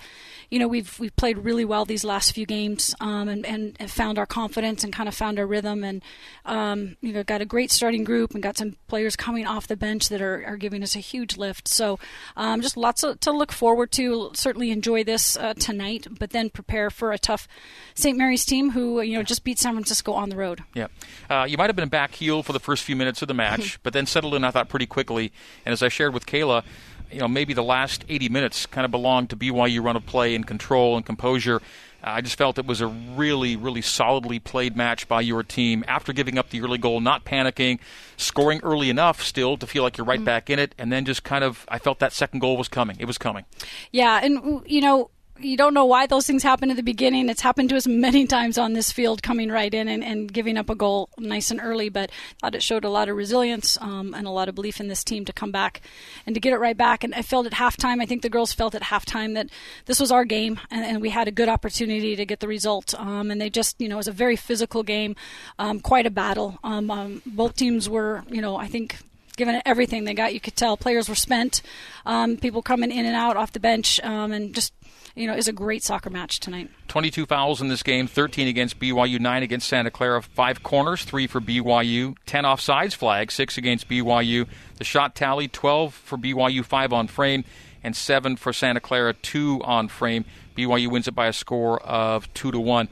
you 0.50 0.58
know 0.58 0.68
we've 0.68 0.98
we've 0.98 1.14
played 1.16 1.38
really 1.38 1.64
well 1.64 1.84
these 1.84 2.04
last 2.04 2.32
few 2.32 2.46
games 2.46 2.94
um, 3.00 3.28
and 3.28 3.46
and 3.46 3.90
found 3.90 4.18
our 4.18 4.26
confidence 4.26 4.84
and 4.84 4.92
kind 4.92 5.08
of 5.08 5.14
found 5.14 5.38
our 5.38 5.46
rhythm 5.46 5.84
and 5.84 6.02
um, 6.44 6.96
you 7.00 7.12
know 7.12 7.22
got 7.22 7.40
a 7.40 7.44
great 7.44 7.70
starting 7.70 8.04
group 8.04 8.34
and 8.34 8.42
got 8.42 8.56
some 8.56 8.76
players 8.86 9.16
coming 9.16 9.46
off 9.46 9.66
the 9.66 9.76
bench 9.76 10.08
that 10.08 10.22
are, 10.22 10.44
are 10.46 10.56
giving 10.56 10.82
us 10.82 10.96
a 10.96 11.00
huge 11.00 11.36
lift. 11.36 11.68
So 11.68 11.98
um, 12.36 12.60
just 12.60 12.76
lots 12.76 13.02
of, 13.02 13.20
to 13.20 13.32
look 13.32 13.52
forward 13.52 13.92
to. 13.92 14.30
Certainly 14.34 14.70
enjoy 14.70 15.04
this 15.04 15.36
uh, 15.36 15.54
tonight, 15.54 16.06
but 16.18 16.30
then 16.30 16.50
prepare 16.50 16.90
for 16.90 17.12
a 17.12 17.18
tough 17.18 17.48
St. 17.94 18.16
Mary's 18.16 18.44
team 18.44 18.70
who 18.70 19.00
you 19.00 19.16
know 19.16 19.22
just 19.22 19.44
beat 19.44 19.58
San 19.58 19.74
Francisco 19.74 20.12
on 20.12 20.30
the 20.30 20.36
road. 20.36 20.62
Yeah, 20.74 20.88
uh, 21.28 21.46
you 21.48 21.56
might 21.56 21.68
have 21.68 21.76
been 21.76 21.88
back 21.88 22.14
heel 22.14 22.42
for 22.42 22.52
the 22.52 22.60
first 22.60 22.84
few 22.84 22.96
minutes 22.96 23.22
of 23.22 23.28
the 23.28 23.34
match, 23.34 23.82
but 23.88 23.94
then 23.94 24.04
settled 24.04 24.34
in. 24.34 24.44
I 24.44 24.50
thought 24.50 24.68
pretty 24.68 24.84
quickly, 24.84 25.32
and 25.64 25.72
as 25.72 25.82
I 25.82 25.88
shared 25.88 26.12
with 26.12 26.26
Kayla 26.26 26.62
you 27.10 27.20
know, 27.20 27.28
maybe 27.28 27.54
the 27.54 27.64
last 27.64 28.04
80 28.10 28.28
minutes 28.28 28.66
kind 28.66 28.84
of 28.84 28.90
belonged 28.90 29.30
to 29.30 29.36
BYU 29.36 29.82
run 29.82 29.96
of 29.96 30.04
play 30.04 30.34
and 30.34 30.46
control 30.46 30.94
and 30.94 31.06
composure. 31.06 31.62
I 32.02 32.20
just 32.20 32.36
felt 32.36 32.58
it 32.58 32.66
was 32.66 32.82
a 32.82 32.86
really, 32.86 33.56
really 33.56 33.80
solidly 33.80 34.38
played 34.38 34.76
match 34.76 35.08
by 35.08 35.22
your 35.22 35.42
team 35.42 35.84
after 35.88 36.12
giving 36.12 36.36
up 36.36 36.50
the 36.50 36.60
early 36.60 36.76
goal, 36.76 37.00
not 37.00 37.24
panicking, 37.24 37.80
scoring 38.18 38.60
early 38.62 38.90
enough 38.90 39.22
still 39.22 39.56
to 39.56 39.66
feel 39.66 39.82
like 39.82 39.96
you're 39.96 40.04
right 40.04 40.18
mm-hmm. 40.18 40.26
back 40.26 40.50
in 40.50 40.58
it, 40.58 40.74
and 40.76 40.92
then 40.92 41.04
just 41.06 41.24
kind 41.24 41.42
of, 41.42 41.64
I 41.68 41.78
felt 41.78 41.98
that 42.00 42.12
second 42.12 42.40
goal 42.40 42.58
was 42.58 42.68
coming. 42.68 42.96
It 43.00 43.06
was 43.06 43.16
coming. 43.16 43.46
Yeah, 43.90 44.20
and, 44.22 44.62
you 44.66 44.80
know, 44.80 45.10
you 45.40 45.56
don't 45.56 45.74
know 45.74 45.84
why 45.84 46.06
those 46.06 46.26
things 46.26 46.42
happen 46.42 46.70
at 46.70 46.76
the 46.76 46.82
beginning. 46.82 47.28
It's 47.28 47.40
happened 47.40 47.68
to 47.70 47.76
us 47.76 47.86
many 47.86 48.26
times 48.28 48.58
on 48.58 48.72
this 48.72 48.92
field, 48.92 49.22
coming 49.22 49.50
right 49.50 49.72
in 49.72 49.88
and, 49.88 50.02
and 50.02 50.32
giving 50.32 50.56
up 50.56 50.70
a 50.70 50.74
goal 50.74 51.08
nice 51.18 51.50
and 51.50 51.60
early. 51.60 51.88
But 51.88 52.10
I 52.10 52.14
thought 52.40 52.54
it 52.54 52.62
showed 52.62 52.84
a 52.84 52.90
lot 52.90 53.08
of 53.08 53.16
resilience 53.16 53.78
um, 53.80 54.14
and 54.14 54.26
a 54.26 54.30
lot 54.30 54.48
of 54.48 54.54
belief 54.54 54.80
in 54.80 54.88
this 54.88 55.04
team 55.04 55.24
to 55.26 55.32
come 55.32 55.50
back 55.50 55.80
and 56.26 56.34
to 56.34 56.40
get 56.40 56.52
it 56.52 56.58
right 56.58 56.76
back. 56.76 57.04
And 57.04 57.14
I 57.14 57.22
felt 57.22 57.46
at 57.46 57.52
halftime, 57.52 58.02
I 58.02 58.06
think 58.06 58.22
the 58.22 58.30
girls 58.30 58.52
felt 58.52 58.74
at 58.74 58.82
halftime 58.82 59.34
that 59.34 59.48
this 59.86 60.00
was 60.00 60.12
our 60.12 60.24
game 60.24 60.60
and, 60.70 60.84
and 60.84 61.00
we 61.00 61.10
had 61.10 61.28
a 61.28 61.32
good 61.32 61.48
opportunity 61.48 62.16
to 62.16 62.26
get 62.26 62.40
the 62.40 62.48
result. 62.48 62.94
Um, 62.98 63.30
and 63.30 63.40
they 63.40 63.50
just, 63.50 63.80
you 63.80 63.88
know, 63.88 63.96
it 63.96 63.98
was 63.98 64.08
a 64.08 64.12
very 64.12 64.36
physical 64.36 64.82
game, 64.82 65.16
um, 65.58 65.80
quite 65.80 66.06
a 66.06 66.10
battle. 66.10 66.58
Um, 66.64 66.90
um, 66.90 67.22
both 67.26 67.56
teams 67.56 67.88
were, 67.88 68.24
you 68.28 68.40
know, 68.40 68.56
I 68.56 68.66
think 68.66 68.98
giving 69.38 69.54
it 69.54 69.62
everything 69.64 70.04
they 70.04 70.12
got. 70.12 70.34
You 70.34 70.40
could 70.40 70.56
tell 70.56 70.76
players 70.76 71.08
were 71.08 71.14
spent, 71.14 71.62
um, 72.04 72.36
people 72.36 72.60
coming 72.60 72.90
in 72.90 73.06
and 73.06 73.16
out 73.16 73.36
off 73.36 73.52
the 73.52 73.60
bench, 73.60 73.98
um, 74.00 74.32
and 74.32 74.54
just 74.54 74.74
you 75.18 75.26
know, 75.26 75.34
is 75.34 75.48
a 75.48 75.52
great 75.52 75.82
soccer 75.82 76.10
match 76.10 76.38
tonight. 76.38 76.70
22 76.86 77.26
fouls 77.26 77.60
in 77.60 77.68
this 77.68 77.82
game, 77.82 78.06
13 78.06 78.46
against 78.46 78.78
BYU, 78.78 79.18
9 79.18 79.42
against 79.42 79.68
Santa 79.68 79.90
Clara, 79.90 80.22
5 80.22 80.62
corners, 80.62 81.02
3 81.02 81.26
for 81.26 81.40
BYU, 81.40 82.16
10 82.26 82.44
offsides 82.44 82.94
flags, 82.94 83.34
6 83.34 83.58
against 83.58 83.88
BYU. 83.88 84.46
The 84.76 84.84
shot 84.84 85.16
tally, 85.16 85.48
12 85.48 85.92
for 85.92 86.16
BYU, 86.16 86.64
5 86.64 86.92
on 86.92 87.08
frame, 87.08 87.44
and 87.82 87.96
7 87.96 88.36
for 88.36 88.52
Santa 88.52 88.80
Clara, 88.80 89.12
2 89.12 89.60
on 89.64 89.88
frame. 89.88 90.24
BYU 90.56 90.88
wins 90.88 91.08
it 91.08 91.14
by 91.14 91.26
a 91.26 91.32
score 91.32 91.82
of 91.82 92.32
2 92.34 92.52
to 92.52 92.60
1. 92.60 92.88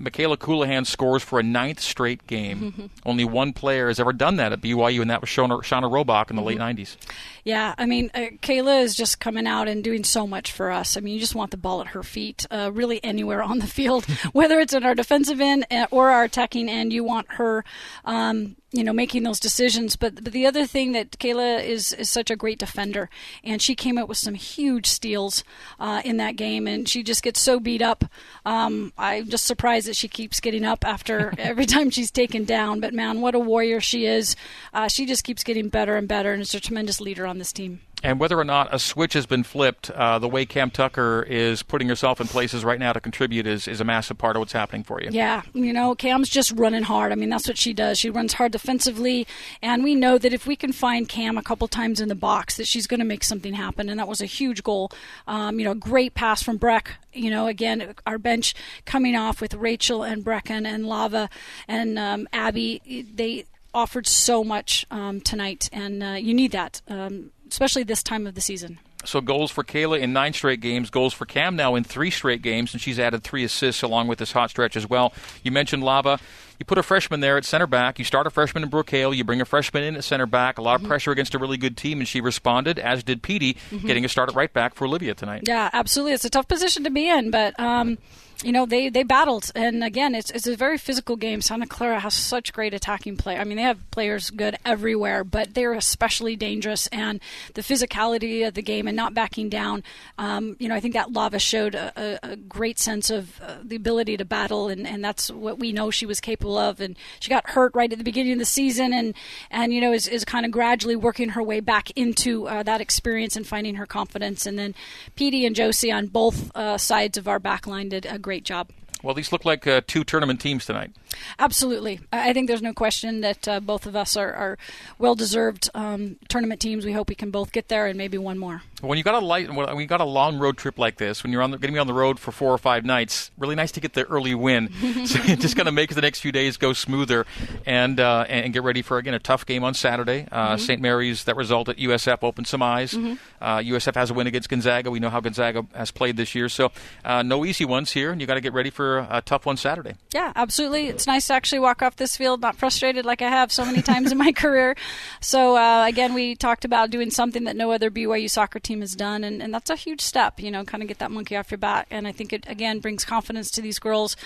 Mikayla 0.00 0.36
Colohan 0.36 0.86
scores 0.86 1.22
for 1.22 1.38
a 1.38 1.42
ninth 1.42 1.80
straight 1.80 2.26
game. 2.26 2.90
Only 3.06 3.24
one 3.24 3.52
player 3.52 3.88
has 3.88 4.00
ever 4.00 4.12
done 4.12 4.36
that 4.36 4.52
at 4.52 4.60
BYU, 4.60 5.00
and 5.00 5.10
that 5.10 5.20
was 5.20 5.30
Shauna, 5.30 5.62
Shauna 5.62 5.90
Rohbock 5.90 6.30
in 6.30 6.36
the 6.36 6.42
mm-hmm. 6.42 6.60
late 6.60 6.76
90s. 6.76 6.96
Yeah, 7.44 7.74
I 7.76 7.86
mean, 7.86 8.10
uh, 8.14 8.30
Kayla 8.42 8.82
is 8.82 8.94
just 8.94 9.20
coming 9.20 9.46
out 9.46 9.68
and 9.68 9.84
doing 9.84 10.04
so 10.04 10.26
much 10.26 10.52
for 10.52 10.70
us. 10.70 10.96
I 10.96 11.00
mean, 11.00 11.14
you 11.14 11.20
just 11.20 11.34
want 11.34 11.50
the 11.50 11.56
ball 11.56 11.80
at 11.80 11.88
her 11.88 12.02
feet, 12.02 12.46
uh, 12.50 12.70
really 12.72 13.02
anywhere 13.04 13.42
on 13.42 13.58
the 13.58 13.66
field, 13.66 14.04
whether 14.32 14.60
it's 14.60 14.72
in 14.72 14.84
our 14.84 14.94
defensive 14.94 15.40
end 15.40 15.66
uh, 15.70 15.86
or 15.90 16.10
our 16.10 16.24
attacking 16.24 16.68
end. 16.68 16.92
You 16.92 17.04
want 17.04 17.26
her 17.32 17.64
um, 18.04 18.56
you 18.74 18.82
know 18.82 18.92
making 18.92 19.22
those 19.22 19.40
decisions. 19.40 19.96
But 19.96 20.24
but 20.24 20.32
the 20.32 20.46
other 20.46 20.66
thing 20.66 20.92
that 20.92 21.12
Kayla 21.12 21.64
is 21.64 21.92
is 21.92 22.10
such 22.10 22.30
a 22.30 22.36
great 22.36 22.58
defender, 22.58 23.08
and 23.42 23.62
she 23.62 23.74
came 23.74 23.96
up 23.96 24.08
with 24.08 24.18
some 24.18 24.34
huge 24.34 24.86
steals 24.86 25.44
uh, 25.78 26.02
in 26.04 26.16
that 26.18 26.36
game, 26.36 26.66
and 26.66 26.88
she 26.88 27.02
just 27.02 27.22
gets 27.22 27.40
so 27.40 27.60
beat 27.60 27.82
up. 27.82 28.04
Um, 28.44 28.92
I'm 28.98 29.28
just 29.28 29.44
surprised 29.44 29.86
that 29.86 29.96
she 29.96 30.08
keeps 30.08 30.40
getting 30.40 30.64
up 30.64 30.84
after 30.84 31.32
every 31.38 31.66
time 31.66 31.90
she's 31.90 32.10
taken 32.10 32.44
down. 32.44 32.80
But 32.80 32.92
man, 32.92 33.20
what 33.20 33.34
a 33.34 33.38
warrior 33.38 33.80
she 33.80 34.06
is! 34.06 34.34
Uh, 34.72 34.88
she 34.88 35.06
just 35.06 35.24
keeps 35.24 35.44
getting 35.44 35.68
better 35.68 35.96
and 35.96 36.08
better, 36.08 36.32
and 36.32 36.42
is 36.42 36.54
a 36.54 36.60
tremendous 36.60 37.00
leader 37.00 37.26
on 37.26 37.38
this 37.38 37.52
team. 37.52 37.80
And 38.04 38.20
whether 38.20 38.38
or 38.38 38.44
not 38.44 38.68
a 38.70 38.78
switch 38.78 39.14
has 39.14 39.24
been 39.24 39.44
flipped, 39.44 39.90
uh, 39.90 40.18
the 40.18 40.28
way 40.28 40.44
Cam 40.44 40.70
Tucker 40.70 41.24
is 41.26 41.62
putting 41.62 41.88
herself 41.88 42.20
in 42.20 42.26
places 42.26 42.62
right 42.62 42.78
now 42.78 42.92
to 42.92 43.00
contribute 43.00 43.46
is, 43.46 43.66
is 43.66 43.80
a 43.80 43.84
massive 43.84 44.18
part 44.18 44.36
of 44.36 44.40
what's 44.40 44.52
happening 44.52 44.84
for 44.84 45.00
you. 45.00 45.08
Yeah, 45.10 45.40
you 45.54 45.72
know, 45.72 45.94
Cam's 45.94 46.28
just 46.28 46.52
running 46.52 46.82
hard. 46.82 47.12
I 47.12 47.14
mean, 47.14 47.30
that's 47.30 47.48
what 47.48 47.56
she 47.56 47.72
does. 47.72 47.98
She 47.98 48.10
runs 48.10 48.34
hard 48.34 48.52
defensively, 48.52 49.26
and 49.62 49.82
we 49.82 49.94
know 49.94 50.18
that 50.18 50.34
if 50.34 50.46
we 50.46 50.54
can 50.54 50.70
find 50.70 51.08
Cam 51.08 51.38
a 51.38 51.42
couple 51.42 51.66
times 51.66 51.98
in 51.98 52.10
the 52.10 52.14
box, 52.14 52.58
that 52.58 52.66
she's 52.66 52.86
going 52.86 53.00
to 53.00 53.06
make 53.06 53.24
something 53.24 53.54
happen. 53.54 53.88
And 53.88 53.98
that 53.98 54.06
was 54.06 54.20
a 54.20 54.26
huge 54.26 54.62
goal. 54.62 54.92
Um, 55.26 55.58
you 55.58 55.64
know, 55.64 55.72
great 55.72 56.12
pass 56.12 56.42
from 56.42 56.58
Breck. 56.58 56.96
You 57.14 57.30
know, 57.30 57.46
again, 57.46 57.94
our 58.06 58.18
bench 58.18 58.54
coming 58.84 59.16
off 59.16 59.40
with 59.40 59.54
Rachel 59.54 60.02
and 60.02 60.22
Brecken 60.22 60.66
and 60.66 60.86
Lava 60.86 61.30
and 61.66 61.98
um, 61.98 62.28
Abby. 62.34 63.06
They 63.14 63.46
offered 63.72 64.06
so 64.06 64.44
much 64.44 64.84
um, 64.90 65.22
tonight, 65.22 65.70
and 65.72 66.02
uh, 66.02 66.12
you 66.12 66.34
need 66.34 66.52
that. 66.52 66.82
Um, 66.86 67.30
especially 67.50 67.82
this 67.82 68.02
time 68.02 68.26
of 68.26 68.34
the 68.34 68.40
season. 68.40 68.78
So 69.04 69.20
goals 69.20 69.50
for 69.50 69.62
Kayla 69.62 70.00
in 70.00 70.12
nine 70.12 70.32
straight 70.32 70.60
games, 70.60 70.90
goals 70.90 71.12
for 71.12 71.26
Cam 71.26 71.56
now 71.56 71.74
in 71.74 71.84
three 71.84 72.10
straight 72.10 72.42
games, 72.42 72.72
and 72.72 72.80
she's 72.80 72.98
added 72.98 73.22
three 73.22 73.44
assists 73.44 73.82
along 73.82 74.08
with 74.08 74.18
this 74.18 74.32
hot 74.32 74.50
stretch 74.50 74.76
as 74.76 74.88
well. 74.88 75.12
You 75.42 75.50
mentioned 75.50 75.82
Lava. 75.82 76.18
You 76.58 76.66
put 76.66 76.78
a 76.78 76.82
freshman 76.82 77.20
there 77.20 77.36
at 77.36 77.44
center 77.44 77.66
back. 77.66 77.98
You 77.98 78.04
start 78.04 78.26
a 78.26 78.30
freshman 78.30 78.62
in 78.62 78.70
Brooke 78.70 78.90
Hale. 78.90 79.12
You 79.12 79.24
bring 79.24 79.40
a 79.40 79.44
freshman 79.44 79.82
in 79.82 79.96
at 79.96 80.04
center 80.04 80.26
back. 80.26 80.58
A 80.58 80.62
lot 80.62 80.76
mm-hmm. 80.76 80.86
of 80.86 80.88
pressure 80.88 81.10
against 81.10 81.34
a 81.34 81.38
really 81.38 81.56
good 81.56 81.76
team, 81.76 81.98
and 81.98 82.08
she 82.08 82.20
responded, 82.20 82.78
as 82.78 83.02
did 83.02 83.22
Petey, 83.22 83.54
mm-hmm. 83.70 83.86
getting 83.86 84.04
a 84.04 84.08
start 84.08 84.28
at 84.28 84.34
right 84.34 84.52
back 84.52 84.74
for 84.74 84.84
Olivia 84.86 85.14
tonight. 85.14 85.44
Yeah, 85.46 85.70
absolutely. 85.72 86.12
It's 86.12 86.24
a 86.24 86.30
tough 86.30 86.48
position 86.48 86.84
to 86.84 86.90
be 86.90 87.08
in, 87.08 87.30
but. 87.30 87.58
Um, 87.58 87.98
you 88.42 88.52
know 88.52 88.66
they 88.66 88.88
they 88.88 89.02
battled 89.02 89.50
and 89.54 89.84
again 89.84 90.14
it's 90.14 90.30
it's 90.30 90.46
a 90.46 90.56
very 90.56 90.76
physical 90.76 91.16
game 91.16 91.40
santa 91.40 91.66
clara 91.66 92.00
has 92.00 92.14
such 92.14 92.52
great 92.52 92.74
attacking 92.74 93.16
play 93.16 93.38
i 93.38 93.44
mean 93.44 93.56
they 93.56 93.62
have 93.62 93.90
players 93.90 94.30
good 94.30 94.56
everywhere 94.64 95.24
but 95.24 95.54
they're 95.54 95.72
especially 95.72 96.36
dangerous 96.36 96.86
and 96.88 97.20
the 97.54 97.62
physicality 97.62 98.46
of 98.46 98.54
the 98.54 98.62
game 98.62 98.86
and 98.86 98.96
not 98.96 99.14
backing 99.14 99.48
down 99.48 99.82
um, 100.18 100.56
you 100.58 100.68
know 100.68 100.74
i 100.74 100.80
think 100.80 100.94
that 100.94 101.12
lava 101.12 101.38
showed 101.38 101.74
a, 101.74 102.18
a 102.22 102.36
great 102.36 102.78
sense 102.78 103.10
of 103.10 103.40
uh, 103.40 103.56
the 103.62 103.76
ability 103.76 104.16
to 104.16 104.24
battle 104.24 104.68
and, 104.68 104.86
and 104.86 105.04
that's 105.04 105.30
what 105.30 105.58
we 105.58 105.72
know 105.72 105.90
she 105.90 106.06
was 106.06 106.20
capable 106.20 106.43
of 106.58 106.80
and 106.80 106.96
she 107.20 107.30
got 107.30 107.50
hurt 107.50 107.72
right 107.74 107.92
at 107.92 107.98
the 107.98 108.04
beginning 108.04 108.32
of 108.32 108.38
the 108.38 108.44
season 108.44 108.92
and 108.92 109.14
and 109.50 109.72
you 109.72 109.80
know 109.80 109.92
is, 109.92 110.06
is 110.06 110.24
kind 110.24 110.44
of 110.44 110.52
gradually 110.52 110.96
working 110.96 111.30
her 111.30 111.42
way 111.42 111.60
back 111.60 111.90
into 111.92 112.46
uh, 112.48 112.62
that 112.62 112.80
experience 112.80 113.36
and 113.36 113.46
finding 113.46 113.76
her 113.76 113.86
confidence 113.86 114.46
and 114.46 114.58
then 114.58 114.74
Petey 115.16 115.46
and 115.46 115.56
Josie 115.56 115.90
on 115.90 116.06
both 116.06 116.54
uh, 116.54 116.76
sides 116.78 117.16
of 117.16 117.26
our 117.26 117.38
back 117.38 117.66
line 117.66 117.88
did 117.88 118.06
a 118.06 118.18
great 118.18 118.44
job. 118.44 118.68
Well, 119.04 119.14
these 119.14 119.32
look 119.32 119.44
like 119.44 119.66
uh, 119.66 119.82
two 119.86 120.02
tournament 120.02 120.40
teams 120.40 120.64
tonight. 120.64 120.90
Absolutely. 121.38 122.00
I 122.10 122.32
think 122.32 122.48
there's 122.48 122.62
no 122.62 122.72
question 122.72 123.20
that 123.20 123.46
uh, 123.46 123.60
both 123.60 123.84
of 123.84 123.94
us 123.94 124.16
are, 124.16 124.32
are 124.32 124.58
well 124.98 125.14
deserved 125.14 125.68
um, 125.74 126.16
tournament 126.28 126.60
teams. 126.60 126.86
We 126.86 126.92
hope 126.92 127.10
we 127.10 127.14
can 127.14 127.30
both 127.30 127.52
get 127.52 127.68
there 127.68 127.86
and 127.86 127.98
maybe 127.98 128.16
one 128.16 128.38
more. 128.38 128.62
When 128.80 128.98
you 128.98 129.04
got 129.04 129.14
a 129.14 129.24
light, 129.24 129.50
when 129.52 129.78
you 129.78 129.86
got 129.86 130.00
a 130.00 130.06
long 130.06 130.38
road 130.38 130.58
trip 130.58 130.78
like 130.78 130.96
this, 130.96 131.22
when 131.22 131.32
you're 131.32 131.42
on 131.42 131.50
the, 131.50 131.58
going 131.58 131.72
to 131.72 131.76
be 131.76 131.78
on 131.78 131.86
the 131.86 131.94
road 131.94 132.18
for 132.18 132.32
four 132.32 132.50
or 132.50 132.58
five 132.58 132.84
nights, 132.84 133.30
really 133.38 133.54
nice 133.54 133.72
to 133.72 133.80
get 133.80 133.94
the 133.94 134.04
early 134.04 134.34
win. 134.34 134.68
so 135.06 135.20
it's 135.22 135.42
just 135.42 135.56
going 135.56 135.66
to 135.66 135.72
make 135.72 135.94
the 135.94 136.02
next 136.02 136.20
few 136.20 136.32
days 136.32 136.56
go 136.56 136.72
smoother, 136.72 137.26
and 137.64 138.00
uh, 138.00 138.26
and 138.28 138.52
get 138.52 138.62
ready 138.62 138.82
for 138.82 138.98
again 138.98 139.14
a 139.14 139.18
tough 139.18 139.46
game 139.46 139.64
on 139.64 139.74
Saturday. 139.74 140.26
Uh, 140.30 140.48
mm-hmm. 140.48 140.58
St. 140.58 140.80
Mary's 140.82 141.24
that 141.24 141.36
result 141.36 141.68
at 141.68 141.76
USF 141.76 142.18
opened 142.22 142.46
some 142.46 142.62
eyes. 142.62 142.92
Mm-hmm. 142.92 143.14
USF 143.42 143.96
uh, 143.96 144.00
has 144.00 144.10
a 144.10 144.14
win 144.14 144.26
against 144.26 144.48
Gonzaga. 144.48 144.90
We 144.90 145.00
know 145.00 145.10
how 145.10 145.20
Gonzaga 145.20 145.66
has 145.74 145.90
played 145.90 146.16
this 146.16 146.34
year, 146.34 146.48
so 146.48 146.72
uh, 147.04 147.22
no 147.22 147.44
easy 147.44 147.64
ones 147.64 147.92
here, 147.92 148.10
and 148.10 148.20
you 148.20 148.26
got 148.26 148.34
to 148.34 148.40
get 148.40 148.52
ready 148.52 148.70
for 148.70 148.93
a 148.98 149.22
tough 149.22 149.46
one 149.46 149.56
Saturday. 149.56 149.94
Yeah, 150.12 150.32
absolutely. 150.34 150.88
It's 150.88 151.06
nice 151.06 151.26
to 151.28 151.34
actually 151.34 151.60
walk 151.60 151.82
off 151.82 151.96
this 151.96 152.16
field 152.16 152.40
not 152.40 152.56
frustrated 152.56 153.04
like 153.04 153.22
I 153.22 153.28
have 153.28 153.52
so 153.52 153.64
many 153.64 153.82
times 153.82 154.12
in 154.12 154.18
my 154.18 154.32
career. 154.36 154.76
So 155.20 155.56
uh, 155.56 155.86
again, 155.86 156.14
we 156.14 156.34
talked 156.34 156.64
about 156.64 156.90
doing 156.90 157.10
something 157.10 157.44
that 157.44 157.56
no 157.56 157.72
other 157.72 157.90
BYU 157.90 158.30
soccer 158.30 158.58
team 158.58 158.80
has 158.80 158.94
done, 158.94 159.24
and, 159.24 159.42
and 159.42 159.52
that's 159.52 159.70
a 159.70 159.76
huge 159.76 160.00
step. 160.00 160.40
You 160.40 160.50
know, 160.50 160.64
kind 160.64 160.82
of 160.82 160.88
get 160.88 160.98
that 160.98 161.10
monkey 161.10 161.36
off 161.36 161.50
your 161.50 161.58
back, 161.58 161.86
and 161.90 162.06
I 162.06 162.12
think 162.12 162.32
it 162.32 162.44
again 162.48 162.80
brings 162.80 163.04
confidence 163.04 163.50
to 163.52 163.62
these 163.62 163.78
girls. 163.78 164.16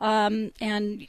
Um, 0.00 0.52
and 0.60 1.06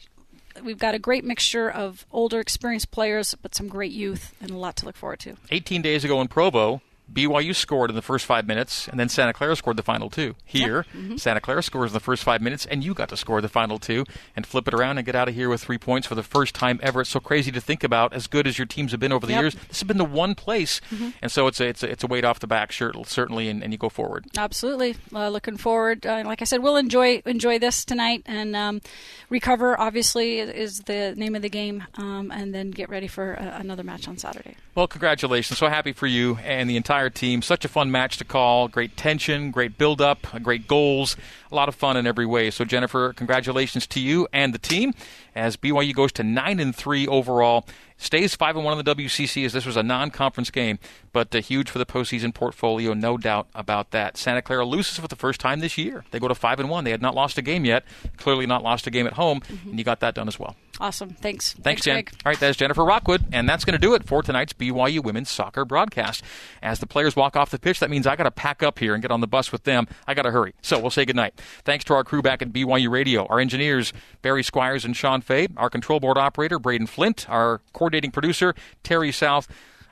we've 0.64 0.78
got 0.78 0.96
a 0.96 1.00
great 1.00 1.24
mixture 1.24 1.70
of 1.70 2.06
older, 2.12 2.40
experienced 2.40 2.92
players, 2.92 3.36
but 3.42 3.56
some 3.56 3.68
great 3.68 3.92
youth, 3.92 4.36
and 4.42 4.52
a 4.52 4.58
lot 4.58 4.76
to 4.78 4.86
look 4.86 4.96
forward 4.96 5.20
to. 5.22 5.36
18 5.52 5.82
days 5.82 6.04
ago 6.04 6.22
in 6.22 6.28
Provo, 6.28 6.82
BYU 7.12 7.56
scored 7.56 7.90
in 7.90 7.96
the 7.96 8.02
first 8.02 8.26
five 8.26 8.48
minutes, 8.48 8.88
and 8.88 9.00
then 9.00 9.10
Santa 9.10 9.34
Clara 9.34 9.56
scored 9.56 9.78
the 9.78 9.84
final 9.84 10.10
two. 10.10 10.36
Here, 10.46 10.86
yep. 10.94 11.04
mm-hmm. 11.04 11.18
Santa 11.18 11.42
Clara 11.42 11.64
scores 11.64 11.92
in 11.92 11.94
the 11.94 12.00
first 12.00 12.24
five 12.24 12.42
minutes, 12.42 12.66
and 12.66 12.84
you 12.84 12.94
got 12.94 13.10
to 13.10 13.18
score 13.18 13.42
the 13.42 13.50
final 13.50 13.80
two 13.80 14.06
and 14.36 14.46
flip 14.46 14.68
it 14.68 14.74
around 14.74 14.98
and 14.98 15.06
get 15.06 15.16
out 15.16 15.28
of 15.28 15.36
here 15.36 15.50
with 15.50 15.62
three 15.62 15.78
points 15.78 16.08
for 16.08 16.16
the 16.16 16.24
first 16.24 16.54
time 16.54 16.80
ever. 16.84 17.02
It's 17.02 17.10
so 17.10 17.20
crazy 17.20 17.52
to 17.52 17.62
think 17.62 17.84
about. 17.84 18.14
As 18.14 18.28
good 18.28 18.48
as 18.48 18.58
your 18.58 18.68
teams 18.68 18.92
have 18.92 19.00
been 19.00 19.12
over 19.12 19.26
the 19.26 19.34
yep. 19.34 19.42
years, 19.42 19.56
this 19.56 19.80
has 19.80 19.88
been 19.88 19.98
the 19.98 20.06
one 20.06 20.36
place, 20.36 20.82
mm-hmm. 20.92 21.10
and 21.22 21.32
so 21.32 21.48
it's 21.48 21.60
a, 21.60 21.68
it's 21.68 21.84
a, 21.84 21.90
it's 21.90 22.04
a 22.04 22.08
weight 22.08 22.26
off 22.26 22.40
the 22.40 22.48
back, 22.48 22.72
certainly, 22.72 23.50
and, 23.50 23.64
and 23.64 23.74
you 23.74 23.78
go 23.78 23.90
forward. 23.90 24.26
Absolutely, 24.38 24.96
uh, 25.14 25.30
looking 25.30 25.58
forward. 25.58 26.06
Uh, 26.06 26.24
like 26.26 26.42
I 26.42 26.46
said, 26.46 26.62
we'll 26.62 26.78
enjoy 26.78 27.22
enjoy 27.26 27.60
this 27.60 27.86
tonight 27.86 28.24
and 28.26 28.56
um, 28.56 28.82
recover. 29.30 29.80
Obviously, 29.80 30.40
is 30.40 30.82
the 30.82 31.14
name 31.16 31.36
of 31.36 31.42
the 31.42 31.50
game, 31.50 31.86
um, 31.96 32.32
and 32.32 32.54
then 32.54 32.72
get 32.72 32.90
ready 32.90 33.08
for 33.08 33.34
a, 33.34 33.58
another 33.60 33.84
match 33.84 34.08
on 34.08 34.18
Saturday. 34.18 34.56
Well, 34.76 34.88
congratulations! 34.88 35.58
So 35.58 35.68
happy 35.68 35.94
for 35.94 36.08
you 36.08 36.38
and 36.44 36.70
the 36.70 36.78
entire 36.78 36.99
team. 37.08 37.44
Such 37.44 37.64
a 37.64 37.68
fun 37.68 37.92
match 37.92 38.18
to 38.18 38.26
call. 38.26 38.68
Great 38.68 38.98
tension, 38.98 39.52
great 39.52 39.78
build 39.78 40.02
up, 40.02 40.26
great 40.42 40.68
goals, 40.68 41.16
a 41.52 41.56
lot 41.56 41.70
of 41.70 41.76
fun 41.76 41.96
in 41.96 42.08
every 42.08 42.26
way. 42.26 42.50
So 42.50 42.66
Jennifer, 42.66 43.14
congratulations 43.14 43.86
to 43.86 44.00
you 44.00 44.28
and 44.34 44.54
the 44.54 44.58
team 44.58 44.96
as 45.36 45.56
BYU 45.56 45.94
goes 45.94 46.12
to 46.14 46.24
nine 46.24 46.60
and 46.60 46.76
three 46.76 47.06
overall. 47.06 47.68
Stays 47.98 48.34
five 48.34 48.56
and 48.56 48.66
one 48.66 48.78
in 48.78 48.84
the 48.84 48.96
WCC 48.96 49.46
as 49.46 49.54
this 49.54 49.66
was 49.66 49.76
a 49.76 49.84
non-conference 49.84 50.52
game, 50.52 50.80
but 51.12 51.36
uh, 51.36 51.42
huge 51.42 51.70
for 51.70 51.80
the 51.80 51.86
postseason 51.86 52.34
portfolio, 52.34 52.94
no 52.94 53.18
doubt 53.18 53.48
about 53.54 53.92
that. 53.92 54.16
Santa 54.16 54.42
Clara 54.42 54.66
loses 54.66 54.98
for 54.98 55.08
the 55.08 55.18
first 55.18 55.40
time 55.42 55.60
this 55.60 55.78
year. 55.78 56.06
They 56.12 56.20
go 56.20 56.30
to 56.30 56.36
five 56.36 56.60
and 56.60 56.70
one. 56.70 56.86
They 56.86 56.92
had 56.92 57.02
not 57.02 57.14
lost 57.14 57.38
a 57.38 57.42
game 57.42 57.66
yet. 57.66 57.84
Clearly 58.18 58.46
not 58.46 58.64
lost 58.64 58.88
a 58.88 58.90
game 58.90 59.06
at 59.06 59.14
home, 59.14 59.42
mm-hmm. 59.42 59.70
and 59.70 59.78
you 59.78 59.84
got 59.84 60.00
that 60.00 60.16
done 60.16 60.28
as 60.28 60.40
well. 60.40 60.56
Awesome. 60.80 61.10
Thanks. 61.10 61.52
Thanks, 61.54 61.64
Thanks 61.64 61.82
Jen. 61.84 61.96
Greg. 61.96 62.14
All 62.26 62.30
right, 62.32 62.40
that's 62.40 62.58
Jennifer 62.58 62.86
Rockwood, 62.86 63.26
and 63.34 63.50
that's 63.50 63.66
going 63.66 63.74
to 63.74 63.80
do 63.80 63.96
it 63.96 64.06
for 64.06 64.24
tonight's 64.24 64.54
BYU 64.54 65.04
women's 65.04 65.30
soccer 65.30 65.66
broadcast. 65.66 66.24
As 66.62 66.80
the 66.80 66.88
players 66.88 67.16
walk 67.16 67.36
off 67.36 67.50
the 67.50 67.60
pitch, 67.60 67.80
that 67.82 67.90
means 67.90 68.08
I 68.08 68.16
got 68.16 68.24
to 68.24 68.32
pack 68.32 68.64
up 68.64 68.80
here 68.80 68.94
and 68.94 69.02
get 69.02 69.12
on 69.12 69.20
the 69.20 69.28
bus 69.28 69.52
with 69.52 69.66
them. 69.66 69.88
I 70.08 70.14
got 70.14 70.24
to 70.24 70.32
hurry. 70.32 70.54
So 70.62 70.80
we'll 70.80 70.90
say 70.90 71.04
goodnight. 71.04 71.40
Thanks 71.66 71.84
to 71.86 71.94
our 71.96 72.04
crew 72.06 72.22
back 72.22 72.42
at 72.42 72.54
BYU 72.54 72.90
Radio, 72.90 73.26
our 73.26 73.40
engineers 73.40 73.92
Barry 74.22 74.44
Squires 74.44 74.86
and 74.86 74.96
Sean 74.96 75.20
Fay, 75.22 75.48
our 75.58 75.70
control 75.70 76.00
board 76.00 76.18
operator 76.18 76.60
Braden 76.60 76.88
Flint, 76.88 77.30
our 77.30 77.60
coordinating 77.74 78.12
producer 78.12 78.56
Terry 78.84 79.12
South 79.12 79.48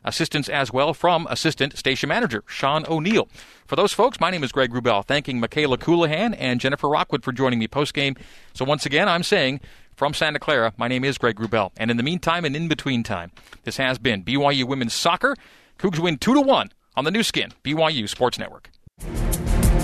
assistance 0.05 0.47
as 0.47 0.71
well 0.71 0.93
from 0.93 1.27
assistant 1.29 1.77
station 1.77 2.07
manager 2.07 2.43
Sean 2.47 2.85
O'Neill. 2.87 3.27
For 3.65 3.75
those 3.75 3.91
folks, 3.91 4.19
my 4.21 4.29
name 4.31 4.43
is 4.43 4.53
Greg 4.53 4.71
Wrubell, 4.71 5.05
thanking 5.05 5.41
Mikayla 5.41 5.77
Colohan 5.77 6.33
and 6.39 6.61
Jennifer 6.61 6.87
Rockwood 6.87 7.23
for 7.23 7.33
joining 7.33 7.59
me 7.59 7.67
post 7.67 7.93
game. 7.93 8.15
So 8.53 8.63
once 8.63 8.85
again, 8.85 9.09
I'm 9.09 9.23
saying 9.23 9.59
from 9.97 10.13
Santa 10.13 10.37
Clara, 10.37 10.73
my 10.77 10.87
name 10.87 11.03
is 11.03 11.17
Greg 11.17 11.37
Wrubell. 11.37 11.71
And 11.75 11.89
in 11.89 11.97
the 11.97 12.03
meantime 12.03 12.45
and 12.45 12.55
in 12.55 12.67
between 12.67 13.01
time, 13.01 13.31
this 13.63 13.77
has 13.77 13.97
been 13.97 14.23
BYU 14.23 14.63
Women's 14.65 14.93
Soccer. 14.93 15.35
Cougs 15.79 15.97
win 15.97 16.19
2 16.19 16.35
to 16.35 16.41
1 16.41 16.69
on 16.95 17.03
the 17.03 17.09
Nu 17.09 17.23
Skin, 17.23 17.51
BYU 17.63 18.07
Sports 18.07 18.37
Network. 18.37 18.69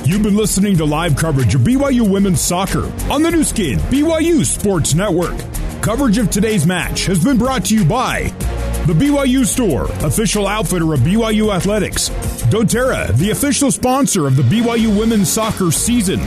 You've 0.05 0.22
been 0.22 0.38
listening 0.38 0.77
to 0.77 0.86
live 0.86 1.15
coverage 1.15 1.55
of 1.55 1.62
BYU 1.62 2.08
Women's 2.08 2.41
Soccer 2.41 2.86
on 3.12 3.24
the 3.24 3.32
Nu 3.32 3.43
Skin, 3.43 3.79
BYU 3.89 4.46
Sports 4.46 4.93
Network. 4.93 5.36
Coverage 5.82 6.20
of 6.20 6.29
today's 6.29 6.67
match 6.67 7.05
has 7.08 7.24
been 7.24 7.39
brought 7.39 7.65
to 7.65 7.75
you 7.75 7.84
by 7.84 8.25
The 8.86 8.93
BYU 8.93 9.46
Store, 9.46 9.86
official 10.05 10.46
outfitter 10.46 10.93
of 10.93 11.00
BYU 11.00 11.51
Athletics. 11.55 12.10
doTERRA, 12.51 13.17
the 13.17 13.32
official 13.32 13.72
sponsor 13.72 14.27
of 14.27 14.36
the 14.36 14.43
BYU 14.43 14.96
women's 14.96 15.32
soccer 15.32 15.72
season. 15.72 16.20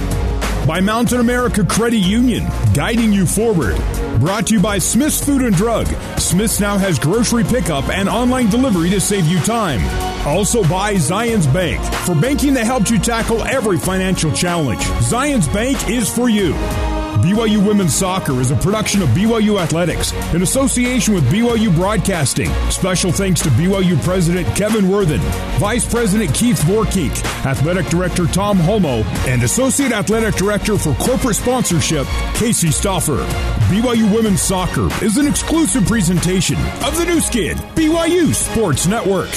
By 0.66 0.80
Mountain 0.80 1.20
America 1.20 1.64
Credit 1.64 1.98
Union, 1.98 2.44
guiding 2.74 3.12
you 3.12 3.24
forward. 3.24 3.76
Brought 4.18 4.48
to 4.48 4.54
you 4.54 4.60
by 4.60 4.78
Smith's 4.78 5.24
Food 5.24 5.42
and 5.42 5.54
Drug. 5.54 5.86
Smith's 6.18 6.58
now 6.58 6.76
has 6.76 6.98
grocery 6.98 7.44
pickup 7.44 7.88
and 7.88 8.08
online 8.08 8.50
delivery 8.50 8.90
to 8.90 9.00
save 9.00 9.26
you 9.26 9.38
time. 9.40 9.80
Also 10.26 10.64
by 10.64 10.94
Zions 10.94 11.50
Bank, 11.52 11.80
for 12.04 12.16
banking 12.16 12.52
that 12.54 12.64
helps 12.64 12.90
you 12.90 12.98
tackle 12.98 13.42
every 13.44 13.78
financial 13.78 14.32
challenge. 14.32 14.80
Zions 14.80 15.52
Bank 15.54 15.88
is 15.88 16.12
for 16.12 16.28
you. 16.28 16.52
BYU 17.16 17.66
Women's 17.66 17.94
Soccer 17.94 18.40
is 18.40 18.50
a 18.50 18.56
production 18.56 19.00
of 19.02 19.08
BYU 19.10 19.60
Athletics 19.60 20.12
in 20.34 20.42
association 20.42 21.14
with 21.14 21.24
BYU 21.24 21.74
Broadcasting. 21.74 22.50
Special 22.70 23.10
thanks 23.10 23.40
to 23.42 23.48
BYU 23.50 24.00
President 24.02 24.46
Kevin 24.56 24.88
Worthen, 24.88 25.20
Vice 25.58 25.88
President 25.90 26.32
Keith 26.34 26.60
Vorkink, 26.62 27.24
Athletic 27.46 27.86
Director 27.86 28.26
Tom 28.26 28.58
Holmoe, 28.58 29.04
and 29.26 29.42
Associate 29.42 29.92
Athletic 29.92 30.34
Director 30.34 30.76
for 30.76 30.94
Corporate 30.94 31.36
Sponsorship, 31.36 32.06
Casey 32.34 32.68
Stoffer. 32.68 33.24
BYU 33.68 34.14
Women's 34.14 34.42
Soccer 34.42 34.88
is 35.04 35.16
an 35.16 35.26
exclusive 35.26 35.86
presentation 35.86 36.56
of 36.84 36.96
the 36.98 37.04
Nu 37.06 37.20
Skin, 37.20 37.56
BYU 37.74 38.34
Sports 38.34 38.86
Network. 38.86 39.30